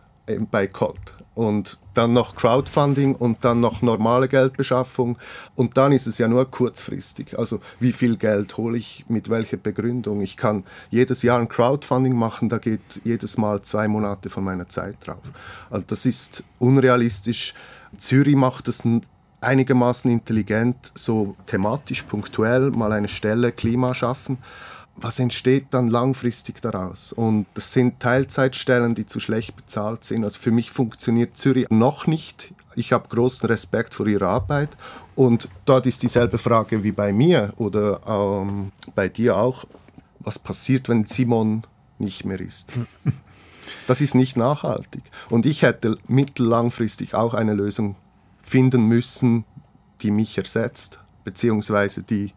bei 0.50 0.66
Colt 0.66 1.14
und 1.34 1.78
dann 1.92 2.14
noch 2.14 2.34
Crowdfunding 2.34 3.14
und 3.14 3.44
dann 3.44 3.60
noch 3.60 3.82
normale 3.82 4.26
Geldbeschaffung 4.26 5.18
und 5.54 5.76
dann 5.76 5.92
ist 5.92 6.06
es 6.06 6.18
ja 6.18 6.28
nur 6.28 6.50
kurzfristig. 6.50 7.38
Also 7.38 7.60
wie 7.78 7.92
viel 7.92 8.16
Geld 8.16 8.56
hole 8.56 8.78
ich 8.78 9.04
mit 9.08 9.28
welcher 9.28 9.58
Begründung? 9.58 10.22
Ich 10.22 10.36
kann 10.36 10.64
jedes 10.90 11.22
Jahr 11.22 11.38
ein 11.38 11.48
Crowdfunding 11.48 12.14
machen, 12.14 12.48
da 12.48 12.58
geht 12.58 13.00
jedes 13.04 13.36
Mal 13.36 13.62
zwei 13.62 13.86
Monate 13.86 14.30
von 14.30 14.44
meiner 14.44 14.68
Zeit 14.68 14.96
drauf. 15.00 15.22
Also 15.70 15.84
das 15.86 16.06
ist 16.06 16.42
unrealistisch. 16.58 17.54
Zürich 17.98 18.36
macht 18.36 18.68
es 18.68 18.82
einigermaßen 19.46 20.10
intelligent, 20.10 20.92
so 20.94 21.36
thematisch, 21.46 22.02
punktuell 22.02 22.70
mal 22.70 22.92
eine 22.92 23.08
Stelle 23.08 23.52
Klima 23.52 23.94
schaffen. 23.94 24.38
Was 24.96 25.18
entsteht 25.18 25.66
dann 25.70 25.88
langfristig 25.88 26.60
daraus? 26.62 27.12
Und 27.12 27.46
das 27.54 27.72
sind 27.72 28.00
Teilzeitstellen, 28.00 28.94
die 28.94 29.06
zu 29.06 29.20
schlecht 29.20 29.54
bezahlt 29.54 30.04
sind. 30.04 30.24
Also 30.24 30.40
für 30.40 30.50
mich 30.50 30.70
funktioniert 30.70 31.36
Zürich 31.36 31.68
noch 31.68 32.06
nicht. 32.06 32.54
Ich 32.76 32.92
habe 32.92 33.08
großen 33.08 33.46
Respekt 33.46 33.92
vor 33.92 34.06
ihrer 34.06 34.28
Arbeit. 34.28 34.70
Und 35.14 35.48
dort 35.66 35.86
ist 35.86 36.02
dieselbe 36.02 36.38
Frage 36.38 36.82
wie 36.82 36.92
bei 36.92 37.12
mir 37.12 37.52
oder 37.56 38.00
ähm, 38.06 38.72
bei 38.94 39.08
dir 39.08 39.36
auch. 39.36 39.66
Was 40.20 40.38
passiert, 40.38 40.88
wenn 40.88 41.04
Simon 41.04 41.62
nicht 41.98 42.24
mehr 42.24 42.40
ist? 42.40 42.72
Das 43.88 44.00
ist 44.00 44.14
nicht 44.14 44.36
nachhaltig. 44.36 45.02
Und 45.28 45.44
ich 45.44 45.62
hätte 45.62 45.98
mittellangfristig 46.06 47.14
auch 47.14 47.34
eine 47.34 47.52
Lösung 47.52 47.96
finden 48.46 48.86
müssen, 48.86 49.44
die 50.02 50.10
mich 50.10 50.38
ersetzt, 50.38 51.00
beziehungsweise 51.24 52.02
die, 52.02 52.32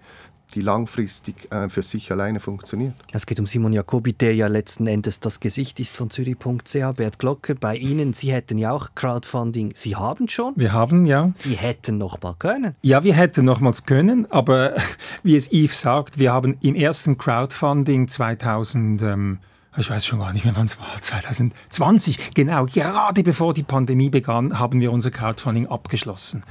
die 0.55 0.61
langfristig 0.61 1.51
äh, 1.51 1.69
für 1.69 1.83
sich 1.83 2.11
alleine 2.11 2.39
funktioniert. 2.39 2.95
Es 3.13 3.27
geht 3.27 3.39
um 3.39 3.45
Simon 3.45 3.73
Jacobi, 3.73 4.13
der 4.13 4.33
ja 4.33 4.47
letzten 4.47 4.87
Endes 4.87 5.19
das 5.19 5.39
Gesicht 5.39 5.79
ist 5.79 5.95
von 5.95 6.09
Zürich.ch. 6.09 6.73
Bert 6.95 7.19
Glocker, 7.19 7.53
bei 7.53 7.75
Ihnen, 7.75 8.13
Sie 8.13 8.31
hätten 8.31 8.57
ja 8.57 8.71
auch 8.71 8.89
Crowdfunding. 8.95 9.73
Sie 9.75 9.95
haben 9.95 10.27
schon? 10.27 10.53
Wir 10.55 10.73
haben, 10.73 11.05
ja. 11.05 11.31
Sie 11.35 11.55
hätten 11.55 11.99
noch 11.99 12.19
mal 12.21 12.35
können? 12.39 12.75
Ja, 12.81 13.03
wir 13.03 13.13
hätten 13.13 13.45
nochmals 13.45 13.85
können, 13.85 14.29
aber 14.31 14.75
wie 15.23 15.35
es 15.35 15.51
Yves 15.51 15.81
sagt, 15.81 16.17
wir 16.17 16.33
haben 16.33 16.57
im 16.61 16.75
ersten 16.75 17.17
Crowdfunding 17.17 18.07
2000... 18.07 19.01
Ähm, 19.03 19.39
ich 19.79 19.89
weiß 19.89 20.05
schon 20.05 20.19
gar 20.19 20.33
nicht 20.33 20.45
mehr, 20.45 20.55
wann 20.55 20.65
es 20.65 20.79
war, 20.79 21.01
2020, 21.01 22.33
genau, 22.33 22.65
gerade 22.65 23.23
bevor 23.23 23.53
die 23.53 23.63
Pandemie 23.63 24.09
begann, 24.09 24.59
haben 24.59 24.81
wir 24.81 24.91
unser 24.91 25.11
Crowdfunding 25.11 25.67
abgeschlossen, 25.67 26.43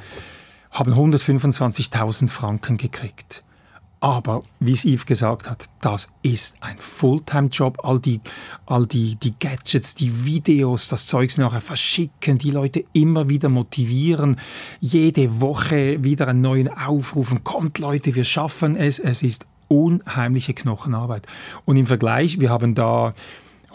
haben 0.70 0.92
125.000 0.92 2.28
Franken 2.28 2.76
gekriegt. 2.76 3.44
Aber 4.00 4.44
wie 4.60 4.72
es 4.72 4.84
Yves 4.84 5.06
gesagt 5.06 5.50
hat, 5.50 5.64
das 5.80 6.12
ist 6.22 6.56
ein 6.60 6.78
Fulltime-Job. 6.78 7.78
All 7.82 7.98
die, 7.98 8.20
all 8.64 8.86
die, 8.86 9.16
die 9.16 9.34
Gadgets, 9.36 9.96
die 9.96 10.24
Videos, 10.24 10.86
das 10.86 11.06
Zeugs 11.06 11.36
nachher 11.36 11.60
verschicken, 11.60 12.38
die 12.38 12.52
Leute 12.52 12.84
immer 12.92 13.28
wieder 13.28 13.48
motivieren, 13.48 14.36
jede 14.78 15.40
Woche 15.40 16.04
wieder 16.04 16.28
einen 16.28 16.42
neuen 16.42 16.68
Aufrufen. 16.68 17.42
Kommt 17.42 17.78
Leute, 17.78 18.14
wir 18.14 18.24
schaffen 18.24 18.76
es. 18.76 19.00
Es 19.00 19.24
ist 19.24 19.46
unheimliche 19.68 20.54
Knochenarbeit. 20.54 21.26
Und 21.64 21.76
im 21.76 21.86
Vergleich, 21.86 22.40
wir 22.40 22.50
haben 22.50 22.74
da 22.74 23.12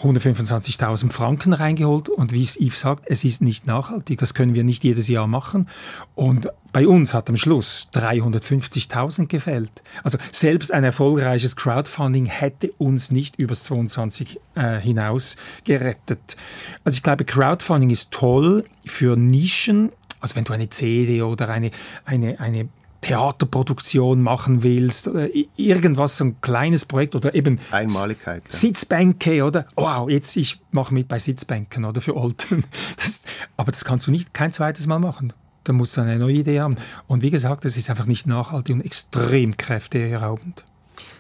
125.000 0.02 1.12
Franken 1.12 1.54
reingeholt 1.54 2.10
und 2.10 2.32
wie 2.32 2.42
es 2.42 2.60
Yves 2.60 2.80
sagt, 2.80 3.04
es 3.08 3.24
ist 3.24 3.42
nicht 3.42 3.68
nachhaltig, 3.68 4.20
das 4.20 4.34
können 4.34 4.54
wir 4.54 4.64
nicht 4.64 4.84
jedes 4.84 5.08
Jahr 5.08 5.28
machen. 5.28 5.70
Und 6.16 6.50
bei 6.72 6.88
uns 6.88 7.14
hat 7.14 7.30
am 7.30 7.38
Schluss 7.38 7.90
350.000 7.94 9.28
gefällt. 9.28 9.84
Also 10.04 10.18
selbst 10.32 10.74
ein 10.74 10.84
erfolgreiches 10.84 11.56
Crowdfunding 11.56 12.26
hätte 12.26 12.72
uns 12.80 13.12
nicht 13.12 13.38
übers 13.38 13.64
22 13.64 14.40
äh, 14.56 14.80
hinaus 14.80 15.38
gerettet. 15.64 16.36
Also 16.84 16.98
ich 16.98 17.04
glaube, 17.04 17.24
Crowdfunding 17.24 17.92
ist 17.92 18.12
toll 18.12 18.66
für 18.86 19.16
Nischen, 19.16 19.92
also 20.20 20.36
wenn 20.36 20.44
du 20.44 20.54
eine 20.54 20.70
CD 20.70 21.22
oder 21.22 21.50
eine, 21.50 21.70
eine, 22.06 22.40
eine 22.40 22.68
Theaterproduktion 23.04 24.22
machen 24.22 24.64
willst 24.64 25.08
oder 25.08 25.28
irgendwas, 25.56 26.18
so 26.18 26.26
ein 26.26 26.42
kleines 26.42 26.86
Projekt 26.86 27.16
oder 27.16 27.36
eben 27.36 27.60
Einmaligkeit. 27.72 28.44
Ja. 28.46 28.58
Sitzbänke 28.58 29.44
oder 29.44 29.68
wow, 29.76 30.10
jetzt 30.10 30.36
ich 30.38 30.60
mache 30.72 30.94
mit 30.94 31.08
bei 31.08 31.20
Sitzbänken 31.20 31.86
oder 31.86 32.02
für 32.02 32.16
Olten. 32.16 32.64
Das, 32.96 33.24
aber 33.58 33.72
das 33.72 33.84
kannst 33.86 34.08
du 34.08 34.12
nicht 34.12 34.34
kein 34.34 34.52
zweites 34.52 34.88
Mal 34.88 35.00
machen. 35.00 35.34
Da 35.64 35.74
musst 35.74 35.98
du 35.98 36.02
eine 36.02 36.18
neue 36.18 36.36
Idee 36.36 36.62
haben. 36.62 36.78
Und 37.08 37.22
wie 37.22 37.30
gesagt, 37.30 37.66
das 37.66 37.76
ist 37.76 37.90
einfach 37.90 38.06
nicht 38.06 38.28
nachhaltig 38.28 38.76
und 38.76 38.82
extrem 38.82 39.58
kräfteraubend. 39.58 40.64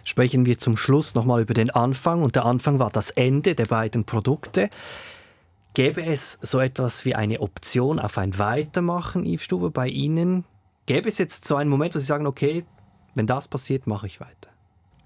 Sprechen 0.05 0.45
wir 0.45 0.57
zum 0.57 0.77
Schluss 0.77 1.15
nochmal 1.15 1.41
über 1.41 1.53
den 1.53 1.69
Anfang. 1.69 2.23
Und 2.23 2.35
der 2.35 2.45
Anfang 2.45 2.79
war 2.79 2.89
das 2.89 3.09
Ende 3.11 3.55
der 3.55 3.65
beiden 3.65 4.05
Produkte. 4.05 4.69
Gäbe 5.73 6.05
es 6.05 6.37
so 6.41 6.59
etwas 6.59 7.03
wie 7.05 7.15
eine 7.15 7.39
Option 7.39 7.99
auf 7.99 8.17
ein 8.17 8.37
Weitermachen, 8.37 9.25
Yves 9.25 9.43
Stube, 9.43 9.71
bei 9.71 9.87
Ihnen? 9.87 10.45
Gäbe 10.85 11.07
es 11.07 11.17
jetzt 11.17 11.45
so 11.45 11.55
einen 11.55 11.69
Moment, 11.69 11.95
wo 11.95 11.99
Sie 11.99 12.05
sagen, 12.05 12.27
okay, 12.27 12.65
wenn 13.15 13.25
das 13.25 13.47
passiert, 13.47 13.87
mache 13.87 14.07
ich 14.07 14.19
weiter? 14.19 14.49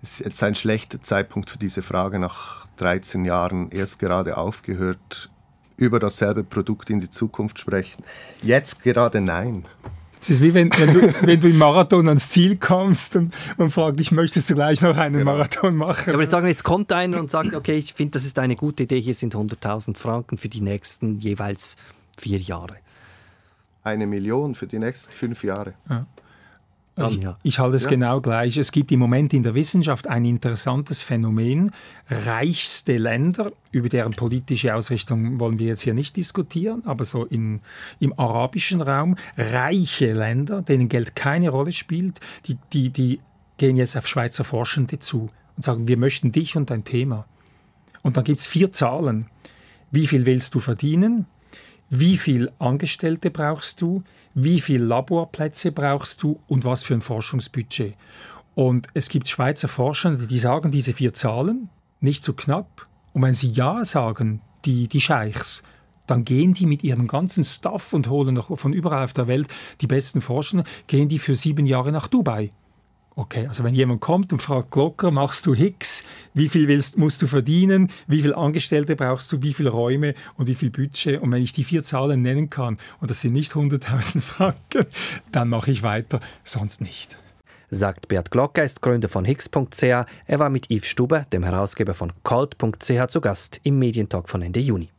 Es 0.01 0.19
ist 0.19 0.25
jetzt 0.25 0.43
ein 0.43 0.55
schlechter 0.55 1.01
Zeitpunkt 1.01 1.49
für 1.49 1.59
diese 1.59 1.81
Frage. 1.81 2.17
Nach 2.19 2.65
13 2.77 3.25
Jahren 3.25 3.69
erst 3.69 3.99
gerade 3.99 4.37
aufgehört, 4.37 5.29
über 5.75 5.99
dasselbe 5.99 6.43
Produkt 6.43 6.89
in 6.89 6.99
die 6.99 7.09
Zukunft 7.09 7.59
sprechen. 7.59 8.03
Jetzt 8.41 8.81
gerade 8.81 9.21
nein. 9.21 9.65
Es 10.19 10.31
ist 10.31 10.41
wie 10.41 10.55
wenn, 10.55 10.71
wenn, 10.77 10.93
du, 10.93 11.13
wenn 11.21 11.39
du 11.39 11.47
im 11.47 11.57
Marathon 11.59 12.07
ans 12.07 12.29
Ziel 12.29 12.57
kommst 12.57 13.15
und 13.15 13.33
man 13.57 13.69
fragt 13.69 13.99
dich, 13.99 14.11
möchtest 14.11 14.49
du 14.49 14.55
gleich 14.55 14.81
noch 14.81 14.97
einen 14.97 15.19
genau. 15.19 15.33
Marathon 15.33 15.75
machen? 15.75 16.05
Ja, 16.07 16.13
aber 16.13 16.23
jetzt 16.23 16.31
sagen, 16.31 16.47
jetzt 16.47 16.63
kommt 16.63 16.91
einer 16.91 17.19
und 17.19 17.29
sagt, 17.29 17.53
okay, 17.53 17.77
ich 17.77 17.93
finde, 17.93 18.13
das 18.13 18.25
ist 18.25 18.39
eine 18.39 18.55
gute 18.55 18.83
Idee, 18.83 18.99
hier 18.99 19.13
sind 19.13 19.35
100.000 19.35 19.95
Franken 19.95 20.39
für 20.39 20.49
die 20.49 20.61
nächsten 20.61 21.19
jeweils 21.19 21.75
vier 22.17 22.39
Jahre 22.39 22.77
eine 23.87 24.07
Million 24.07 24.55
für 24.55 24.67
die 24.67 24.79
nächsten 24.79 25.11
fünf 25.11 25.43
Jahre. 25.43 25.73
Ja. 25.89 26.05
Also 26.97 27.15
ich, 27.15 27.27
ich, 27.43 27.59
halte 27.59 27.75
es 27.75 27.83
ja. 27.83 27.91
genau 27.91 28.21
gleich. 28.21 28.57
Es 28.57 28.71
gibt 28.71 28.91
im 28.91 28.99
Moment 28.99 29.31
in 29.31 29.43
der 29.43 29.53
Wissenschaft 29.53 30.07
ein 30.07 30.25
interessantes 30.25 31.03
Phänomen. 31.03 31.71
Reichste 32.09 32.97
Länder, 32.97 33.51
über 33.71 33.87
deren 33.87 34.13
politische 34.13 34.73
Ausrichtung 34.73 35.39
wollen 35.39 35.59
wir 35.59 35.67
jetzt 35.67 35.81
hier 35.81 35.93
nicht 35.93 36.17
diskutieren, 36.17 36.81
aber 36.85 37.05
so 37.05 37.25
in, 37.25 37.61
im 37.99 38.17
arabischen 38.17 38.81
Raum, 38.81 39.15
reiche 39.37 40.11
Länder, 40.11 40.63
denen 40.63 40.89
Geld 40.89 41.15
keine 41.15 41.49
Rolle 41.49 41.71
spielt, 41.71 42.19
die, 42.47 42.57
die, 42.73 42.89
die 42.89 43.19
gehen 43.57 43.77
jetzt 43.77 43.95
auf 43.95 44.07
Schweizer 44.07 44.43
Forschende 44.43 44.97
zu 44.97 45.29
und 45.55 45.63
sagen, 45.63 45.87
wir 45.87 45.97
möchten 45.97 46.31
dich 46.31 46.57
und 46.57 46.71
dein 46.71 46.83
Thema. 46.83 47.27
Und 48.01 48.17
dann 48.17 48.23
gibt 48.23 48.39
es 48.39 48.47
vier 48.47 48.71
Zahlen. 48.71 49.27
Wie 49.91 50.07
viel 50.07 50.25
willst 50.25 50.55
du 50.55 50.59
verdienen? 50.59 51.27
Wie 51.89 52.17
viele 52.17 52.51
Angestellte 52.59 53.31
brauchst 53.31 53.81
du, 53.81 54.03
wie 54.33 54.59
viele 54.59 54.85
Laborplätze 54.85 55.71
brauchst 55.71 56.21
du 56.23 56.39
und 56.47 56.65
was 56.65 56.83
für 56.83 56.93
ein 56.93 57.01
Forschungsbudget. 57.01 57.95
Und 58.55 58.87
es 58.93 59.09
gibt 59.09 59.27
Schweizer 59.27 59.67
Forscher, 59.67 60.15
die 60.15 60.37
sagen 60.37 60.71
diese 60.71 60.93
vier 60.93 61.13
Zahlen, 61.13 61.69
nicht 61.99 62.23
zu 62.23 62.31
so 62.31 62.35
knapp. 62.35 62.87
Und 63.13 63.21
wenn 63.21 63.33
sie 63.33 63.49
Ja 63.49 63.85
sagen, 63.85 64.41
die, 64.65 64.87
die 64.87 65.01
Scheichs, 65.01 65.63
dann 66.07 66.25
gehen 66.25 66.53
die 66.53 66.65
mit 66.65 66.83
ihrem 66.83 67.07
ganzen 67.07 67.43
Staff 67.43 67.93
und 67.93 68.09
holen 68.09 68.33
noch 68.33 68.57
von 68.57 68.73
überall 68.73 69.03
auf 69.03 69.13
der 69.13 69.27
Welt 69.27 69.47
die 69.81 69.87
besten 69.87 70.21
Forscher, 70.21 70.63
gehen 70.87 71.09
die 71.09 71.19
für 71.19 71.35
sieben 71.35 71.65
Jahre 71.65 71.91
nach 71.91 72.07
Dubai 72.07 72.49
Okay, 73.19 73.47
also 73.47 73.63
wenn 73.63 73.73
jemand 73.73 73.99
kommt 73.99 74.31
und 74.31 74.43
fragt 74.43 74.69
Glocker, 74.69 75.09
machst 75.09 75.47
du 75.47 75.55
Hicks, 75.55 76.03
wie 76.35 76.49
viel 76.49 76.67
willst, 76.67 76.99
musst 76.99 77.19
du 77.19 77.25
verdienen, 77.25 77.89
wie 78.05 78.21
viele 78.21 78.37
Angestellte 78.37 78.95
brauchst 78.95 79.31
du, 79.31 79.41
wie 79.41 79.53
viele 79.53 79.71
Räume 79.71 80.13
und 80.35 80.47
wie 80.47 80.53
viel 80.53 80.69
Budget 80.69 81.19
und 81.19 81.31
wenn 81.31 81.41
ich 81.41 81.51
die 81.51 81.63
vier 81.63 81.81
Zahlen 81.81 82.21
nennen 82.21 82.51
kann 82.51 82.77
und 83.01 83.09
das 83.09 83.21
sind 83.21 83.33
nicht 83.33 83.53
100.000 83.53 84.21
Franken, 84.21 84.85
dann 85.31 85.49
mache 85.49 85.71
ich 85.71 85.81
weiter, 85.81 86.19
sonst 86.43 86.79
nicht. 86.79 87.17
Sagt 87.71 88.07
Bert 88.07 88.29
Glocker, 88.29 88.63
ist 88.63 88.83
Gründer 88.83 89.09
von 89.09 89.25
Hicks.ch. 89.25 89.83
Er 89.83 90.05
war 90.27 90.51
mit 90.51 90.69
Yves 90.69 90.85
Stuber, 90.85 91.21
dem 91.33 91.43
Herausgeber 91.43 91.95
von 91.95 92.13
Colt.ch, 92.21 93.07
zu 93.07 93.19
Gast 93.19 93.59
im 93.63 93.79
Medientalk 93.79 94.29
von 94.29 94.43
Ende 94.43 94.59
Juni. 94.59 94.91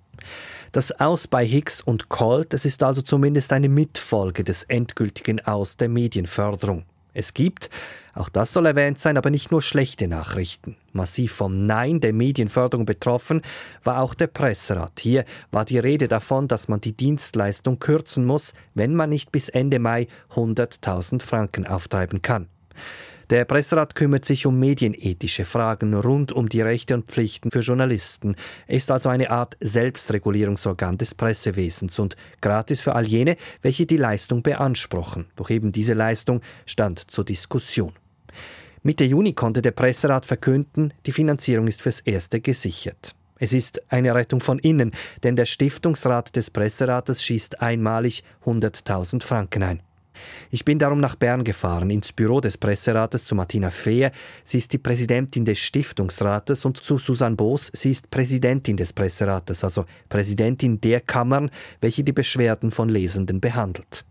Das 0.72 0.90
Aus 0.98 1.28
bei 1.28 1.46
Hicks 1.46 1.80
und 1.82 2.08
Colt, 2.08 2.52
das 2.52 2.64
ist 2.64 2.82
also 2.82 3.00
zumindest 3.00 3.52
eine 3.52 3.68
Mitfolge 3.68 4.42
des 4.42 4.64
endgültigen 4.64 5.38
Aus 5.46 5.76
der 5.76 5.88
Medienförderung. 5.88 6.84
Es 7.18 7.34
gibt, 7.34 7.68
auch 8.14 8.28
das 8.28 8.52
soll 8.52 8.66
erwähnt 8.66 9.00
sein, 9.00 9.16
aber 9.16 9.30
nicht 9.30 9.50
nur 9.50 9.60
schlechte 9.60 10.06
Nachrichten. 10.06 10.76
Massiv 10.92 11.32
vom 11.32 11.66
Nein 11.66 11.98
der 11.98 12.12
Medienförderung 12.12 12.86
betroffen 12.86 13.42
war 13.82 14.00
auch 14.02 14.14
der 14.14 14.28
Presserat. 14.28 15.00
Hier 15.00 15.24
war 15.50 15.64
die 15.64 15.80
Rede 15.80 16.06
davon, 16.06 16.46
dass 16.46 16.68
man 16.68 16.80
die 16.80 16.96
Dienstleistung 16.96 17.80
kürzen 17.80 18.24
muss, 18.24 18.54
wenn 18.74 18.94
man 18.94 19.10
nicht 19.10 19.32
bis 19.32 19.48
Ende 19.48 19.80
Mai 19.80 20.06
100.000 20.32 21.20
Franken 21.20 21.66
auftreiben 21.66 22.22
kann. 22.22 22.46
Der 23.30 23.44
Presserat 23.44 23.94
kümmert 23.94 24.24
sich 24.24 24.46
um 24.46 24.58
medienethische 24.58 25.44
Fragen 25.44 25.92
rund 25.92 26.32
um 26.32 26.48
die 26.48 26.62
Rechte 26.62 26.94
und 26.94 27.08
Pflichten 27.08 27.50
für 27.50 27.60
Journalisten. 27.60 28.36
Er 28.66 28.76
ist 28.76 28.90
also 28.90 29.10
eine 29.10 29.30
Art 29.30 29.54
Selbstregulierungsorgan 29.60 30.96
des 30.96 31.14
Pressewesens 31.14 31.98
und 31.98 32.16
gratis 32.40 32.80
für 32.80 32.94
all 32.94 33.06
jene, 33.06 33.36
welche 33.60 33.84
die 33.84 33.98
Leistung 33.98 34.42
beanspruchen. 34.42 35.26
Doch 35.36 35.50
eben 35.50 35.72
diese 35.72 35.92
Leistung 35.92 36.40
stand 36.64 37.10
zur 37.10 37.26
Diskussion. 37.26 37.92
Mitte 38.82 39.04
Juni 39.04 39.34
konnte 39.34 39.60
der 39.60 39.72
Presserat 39.72 40.24
verkünden, 40.24 40.94
die 41.04 41.12
Finanzierung 41.12 41.66
ist 41.66 41.82
fürs 41.82 42.00
Erste 42.00 42.40
gesichert. 42.40 43.14
Es 43.38 43.52
ist 43.52 43.92
eine 43.92 44.14
Rettung 44.14 44.40
von 44.40 44.58
innen, 44.58 44.92
denn 45.22 45.36
der 45.36 45.44
Stiftungsrat 45.44 46.34
des 46.34 46.48
Presserates 46.48 47.22
schießt 47.22 47.60
einmalig 47.60 48.24
100.000 48.46 49.22
Franken 49.22 49.62
ein. 49.62 49.82
Ich 50.50 50.64
bin 50.64 50.78
darum 50.78 51.00
nach 51.00 51.14
Bern 51.14 51.44
gefahren, 51.44 51.90
ins 51.90 52.12
Büro 52.12 52.40
des 52.40 52.56
Presserates 52.56 53.24
zu 53.24 53.34
Martina 53.34 53.70
Fehr. 53.70 54.12
Sie 54.44 54.58
ist 54.58 54.72
die 54.72 54.78
Präsidentin 54.78 55.44
des 55.44 55.58
Stiftungsrates 55.58 56.64
und 56.64 56.78
zu 56.78 56.98
Susanne 56.98 57.36
Boos. 57.36 57.70
Sie 57.74 57.90
ist 57.90 58.10
Präsidentin 58.10 58.76
des 58.76 58.92
Presserates, 58.92 59.64
also 59.64 59.84
Präsidentin 60.08 60.80
der 60.80 61.00
Kammern, 61.00 61.50
welche 61.80 62.04
die 62.04 62.12
Beschwerden 62.12 62.70
von 62.70 62.88
Lesenden 62.88 63.40
behandelt. 63.40 64.04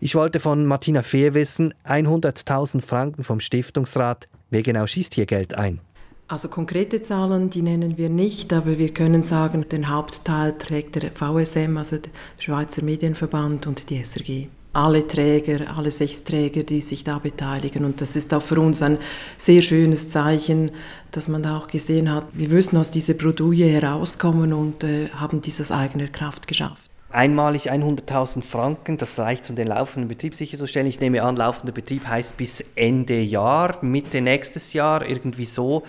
Ich 0.00 0.14
wollte 0.14 0.40
von 0.40 0.64
Martina 0.64 1.02
Fehr 1.02 1.34
wissen, 1.34 1.74
100.000 1.84 2.80
Franken 2.80 3.22
vom 3.22 3.40
Stiftungsrat, 3.40 4.28
wer 4.48 4.62
genau 4.62 4.86
schießt 4.86 5.14
hier 5.14 5.26
Geld 5.26 5.54
ein? 5.54 5.80
Also 6.26 6.48
konkrete 6.48 7.02
Zahlen, 7.02 7.50
die 7.50 7.60
nennen 7.60 7.98
wir 7.98 8.08
nicht, 8.08 8.52
aber 8.52 8.78
wir 8.78 8.94
können 8.94 9.22
sagen, 9.22 9.68
den 9.68 9.88
Hauptteil 9.88 10.56
trägt 10.56 10.94
der 10.94 11.10
VSM, 11.10 11.76
also 11.76 11.98
der 11.98 12.10
Schweizer 12.38 12.84
Medienverband 12.84 13.66
und 13.66 13.90
die 13.90 14.02
SRG 14.02 14.46
alle 14.72 15.06
Träger, 15.06 15.76
alle 15.76 15.90
sechs 15.90 16.22
Träger, 16.22 16.62
die 16.62 16.80
sich 16.80 17.02
da 17.02 17.18
beteiligen. 17.18 17.84
Und 17.84 18.00
das 18.00 18.14
ist 18.14 18.32
auch 18.32 18.42
für 18.42 18.60
uns 18.60 18.82
ein 18.82 18.98
sehr 19.36 19.62
schönes 19.62 20.10
Zeichen, 20.10 20.70
dass 21.10 21.26
man 21.28 21.42
da 21.42 21.58
auch 21.58 21.66
gesehen 21.66 22.12
hat, 22.12 22.24
wir 22.32 22.48
müssen 22.48 22.76
aus 22.76 22.90
dieser 22.90 23.14
Bredouille 23.14 23.66
herauskommen 23.66 24.52
und 24.52 24.84
äh, 24.84 25.08
haben 25.10 25.40
dies 25.40 25.60
aus 25.60 25.72
eigener 25.72 26.06
Kraft 26.06 26.46
geschafft. 26.46 26.90
Einmalig 27.12 27.72
100.000 27.72 28.44
Franken, 28.44 28.96
das 28.96 29.18
reicht, 29.18 29.50
um 29.50 29.56
den 29.56 29.66
laufenden 29.66 30.06
Betrieb 30.06 30.36
sicherzustellen. 30.36 30.86
Ich 30.86 31.00
nehme 31.00 31.22
an, 31.24 31.34
laufender 31.34 31.72
Betrieb 31.72 32.06
heißt 32.06 32.36
bis 32.36 32.64
Ende 32.76 33.20
Jahr, 33.20 33.84
Mitte 33.84 34.20
nächstes 34.20 34.72
Jahr, 34.72 35.04
irgendwie 35.04 35.46
so. 35.46 35.82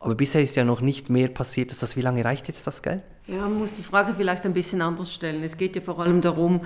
Aber 0.00 0.14
bisher 0.14 0.40
ist 0.40 0.56
ja 0.56 0.64
noch 0.64 0.80
nicht 0.80 1.10
mehr 1.10 1.28
passiert. 1.28 1.70
Das, 1.70 1.96
wie 1.98 2.00
lange 2.00 2.24
reicht 2.24 2.48
jetzt 2.48 2.66
das 2.66 2.82
Geld? 2.82 3.02
Ja, 3.30 3.42
man 3.42 3.58
muss 3.58 3.74
die 3.74 3.82
Frage 3.82 4.14
vielleicht 4.16 4.46
ein 4.46 4.54
bisschen 4.54 4.80
anders 4.80 5.12
stellen. 5.12 5.42
Es 5.42 5.58
geht 5.58 5.76
ja 5.76 5.82
vor 5.82 6.00
allem 6.00 6.22
darum, 6.22 6.62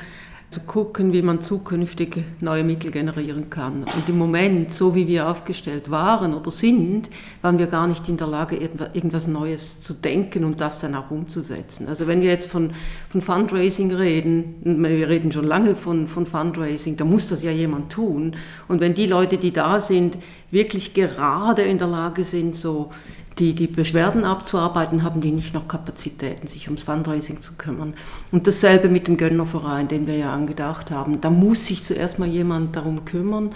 zu 0.48 0.61
gucken, 0.61 1.12
wie 1.12 1.22
man 1.22 1.40
zukünftig 1.40 2.22
neue 2.40 2.62
Mittel 2.62 2.92
generieren 2.92 3.51
kann. 3.51 3.83
Und 3.83 4.09
im 4.09 4.16
Moment, 4.16 4.72
so 4.72 4.94
wie 4.94 5.09
wir 5.09 5.29
aufgestellt 5.29 5.90
waren 5.90 6.35
oder 6.35 6.53
sind, 6.53 7.09
waren 7.40 7.59
wir 7.59 7.66
gar 7.66 7.88
nicht 7.88 8.09
in 8.09 8.16
der 8.16 8.29
Lage, 8.29 8.57
irgendwas 8.57 9.27
Neues 9.27 9.81
zu 9.81 9.92
denken 9.92 10.44
und 10.44 10.61
das 10.61 10.79
dann 10.79 10.94
auch 10.94 11.11
umzusetzen. 11.11 11.88
Also 11.88 12.07
wenn 12.07 12.20
wir 12.20 12.31
jetzt 12.31 12.48
von, 12.48 12.70
von 13.09 13.22
Fundraising 13.22 13.92
reden, 13.92 14.55
wir 14.62 15.09
reden 15.09 15.33
schon 15.33 15.46
lange 15.46 15.75
von, 15.75 16.07
von 16.07 16.27
Fundraising, 16.27 16.96
da 16.96 17.05
muss 17.05 17.29
das 17.29 17.42
ja 17.42 17.51
jemand 17.51 17.90
tun. 17.90 18.37
Und 18.68 18.81
wenn 18.81 18.94
die 18.94 19.07
Leute, 19.07 19.37
die 19.38 19.53
da 19.53 19.81
sind, 19.81 20.16
wirklich 20.53 20.94
gerade 20.94 21.62
in 21.62 21.79
der 21.79 21.88
Lage 21.88 22.22
sind, 22.22 22.55
so 22.55 22.90
die 23.38 23.55
die 23.55 23.66
Beschwerden 23.66 24.25
abzuarbeiten, 24.25 25.03
haben 25.03 25.21
die 25.21 25.33
nicht 25.33 25.55
noch 25.55 25.68
Kapazitäten, 25.68 26.47
sich 26.47 26.66
ums 26.66 26.83
Fundraising 26.83 27.40
zu 27.40 27.55
kümmern. 27.55 27.95
Und 28.31 28.47
dasselbe 28.47 28.88
mit 28.88 29.07
dem 29.07 29.16
Gönnerverein, 29.16 29.88
den 29.88 30.07
wir 30.07 30.16
ja 30.16 30.35
angedacht 30.35 30.90
haben. 30.90 31.21
Da 31.21 31.31
muss 31.31 31.66
sich 31.66 31.83
zuerst 31.83 32.18
mal 32.18 32.29
jemand 32.29 32.77
darum 32.77 33.05
kümmern 33.05 33.51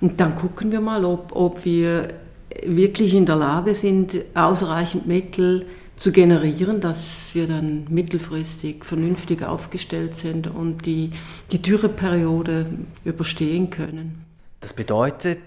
und 0.00 0.20
dann 0.20 0.34
gucken 0.34 0.72
wir 0.72 0.80
mal, 0.80 1.04
ob, 1.04 1.34
ob 1.34 1.64
wir 1.64 2.14
wirklich 2.64 3.14
in 3.14 3.26
der 3.26 3.36
Lage 3.36 3.74
sind, 3.74 4.16
ausreichend 4.34 5.06
Mittel 5.06 5.66
zu 5.96 6.12
generieren, 6.12 6.80
dass 6.80 7.34
wir 7.34 7.46
dann 7.46 7.86
mittelfristig 7.90 8.84
vernünftig 8.84 9.42
aufgestellt 9.42 10.16
sind 10.16 10.46
und 10.46 10.86
die, 10.86 11.12
die 11.52 11.60
Dürreperiode 11.60 12.66
überstehen 13.04 13.68
können. 13.68 14.24
Das 14.60 14.72
bedeutet, 14.72 15.38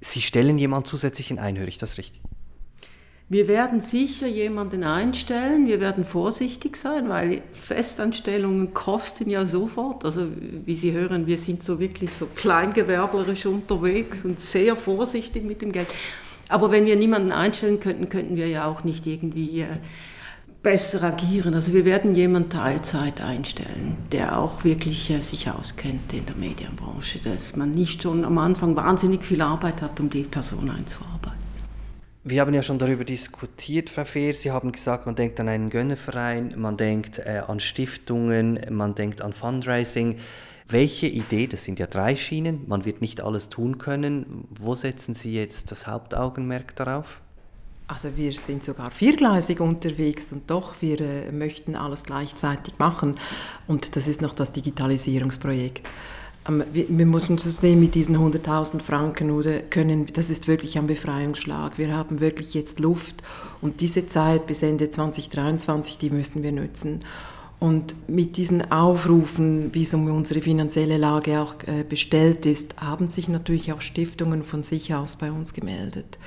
Sie 0.00 0.20
stellen 0.20 0.58
jemanden 0.58 0.86
zusätzlichen 0.86 1.38
ein, 1.38 1.56
höre 1.56 1.68
ich 1.68 1.78
das 1.78 1.96
richtig? 1.96 2.20
Wir 3.34 3.48
werden 3.48 3.80
sicher 3.80 4.28
jemanden 4.28 4.84
einstellen, 4.84 5.66
wir 5.66 5.80
werden 5.80 6.04
vorsichtig 6.04 6.76
sein, 6.76 7.08
weil 7.08 7.42
Festanstellungen 7.52 8.74
kosten 8.74 9.28
ja 9.28 9.44
sofort. 9.44 10.04
Also 10.04 10.28
wie 10.64 10.76
Sie 10.76 10.92
hören, 10.92 11.26
wir 11.26 11.36
sind 11.36 11.64
so 11.64 11.80
wirklich 11.80 12.12
so 12.12 12.28
kleingewerblerisch 12.32 13.46
unterwegs 13.46 14.24
und 14.24 14.40
sehr 14.40 14.76
vorsichtig 14.76 15.42
mit 15.42 15.62
dem 15.62 15.72
Geld. 15.72 15.88
Aber 16.48 16.70
wenn 16.70 16.86
wir 16.86 16.94
niemanden 16.94 17.32
einstellen 17.32 17.80
könnten, 17.80 18.08
könnten 18.08 18.36
wir 18.36 18.46
ja 18.46 18.66
auch 18.66 18.84
nicht 18.84 19.04
irgendwie 19.04 19.62
äh, 19.62 19.78
besser 20.62 21.02
agieren. 21.02 21.54
Also 21.54 21.72
wir 21.74 21.84
werden 21.84 22.14
jemanden 22.14 22.50
Teilzeit 22.50 23.20
einstellen, 23.20 23.96
der 24.12 24.38
auch 24.38 24.62
wirklich 24.62 25.10
äh, 25.10 25.22
sich 25.22 25.50
auskennt 25.50 26.12
in 26.12 26.24
der 26.24 26.36
Medienbranche, 26.36 27.18
dass 27.18 27.56
man 27.56 27.72
nicht 27.72 28.04
schon 28.04 28.24
am 28.24 28.38
Anfang 28.38 28.76
wahnsinnig 28.76 29.24
viel 29.24 29.42
Arbeit 29.42 29.82
hat, 29.82 29.98
um 29.98 30.08
die 30.08 30.22
Person 30.22 30.70
einzuarbeiten. 30.70 31.33
Wir 32.26 32.40
haben 32.40 32.54
ja 32.54 32.62
schon 32.62 32.78
darüber 32.78 33.04
diskutiert, 33.04 33.90
Frau 33.90 34.06
Fehr. 34.06 34.32
Sie 34.32 34.50
haben 34.50 34.72
gesagt, 34.72 35.04
man 35.04 35.14
denkt 35.14 35.38
an 35.40 35.48
einen 35.48 35.68
Gönnerverein, 35.68 36.54
man 36.56 36.78
denkt 36.78 37.18
äh, 37.18 37.42
an 37.46 37.60
Stiftungen, 37.60 38.58
man 38.70 38.94
denkt 38.94 39.20
an 39.20 39.34
Fundraising. 39.34 40.16
Welche 40.66 41.06
Idee, 41.06 41.46
das 41.46 41.64
sind 41.64 41.78
ja 41.78 41.86
drei 41.86 42.16
Schienen, 42.16 42.64
man 42.66 42.86
wird 42.86 43.02
nicht 43.02 43.20
alles 43.20 43.50
tun 43.50 43.76
können. 43.76 44.48
Wo 44.48 44.74
setzen 44.74 45.12
Sie 45.12 45.34
jetzt 45.34 45.70
das 45.70 45.86
Hauptaugenmerk 45.86 46.74
darauf? 46.76 47.20
Also 47.88 48.16
wir 48.16 48.32
sind 48.32 48.64
sogar 48.64 48.90
viergleisig 48.90 49.60
unterwegs 49.60 50.32
und 50.32 50.50
doch, 50.50 50.80
wir 50.80 51.02
äh, 51.02 51.30
möchten 51.30 51.76
alles 51.76 52.04
gleichzeitig 52.04 52.78
machen. 52.78 53.16
Und 53.66 53.96
das 53.96 54.08
ist 54.08 54.22
noch 54.22 54.32
das 54.32 54.50
Digitalisierungsprojekt. 54.52 55.90
Wir, 56.46 57.06
müssen 57.06 57.32
uns 57.32 57.62
nehmen 57.62 57.80
mit 57.80 57.94
diesen 57.94 58.18
100.000 58.18 58.82
Franken 58.82 59.30
oder 59.30 59.60
können, 59.60 60.06
das 60.12 60.28
ist 60.28 60.46
wirklich 60.46 60.76
ein 60.76 60.86
Befreiungsschlag. 60.86 61.78
Wir 61.78 61.96
haben 61.96 62.20
wirklich 62.20 62.52
jetzt 62.52 62.80
Luft 62.80 63.22
und 63.62 63.80
diese 63.80 64.08
Zeit 64.08 64.46
bis 64.46 64.62
Ende 64.62 64.90
2023, 64.90 65.96
die 65.96 66.10
müssen 66.10 66.42
wir 66.42 66.52
nutzen. 66.52 67.00
Und 67.60 67.94
mit 68.10 68.36
diesen 68.36 68.70
Aufrufen, 68.70 69.72
wie 69.72 69.82
es 69.82 69.94
um 69.94 70.06
unsere 70.08 70.42
finanzielle 70.42 70.98
Lage 70.98 71.40
auch 71.40 71.54
äh, 71.66 71.82
bestellt 71.82 72.44
ist, 72.44 72.78
haben 72.78 73.08
sich 73.08 73.28
natürlich 73.28 73.72
auch 73.72 73.80
Stiftungen 73.80 74.44
von 74.44 74.62
sich 74.62 74.94
aus 74.94 75.16
bei 75.16 75.32
uns 75.32 75.54
gemeldet. 75.54 76.18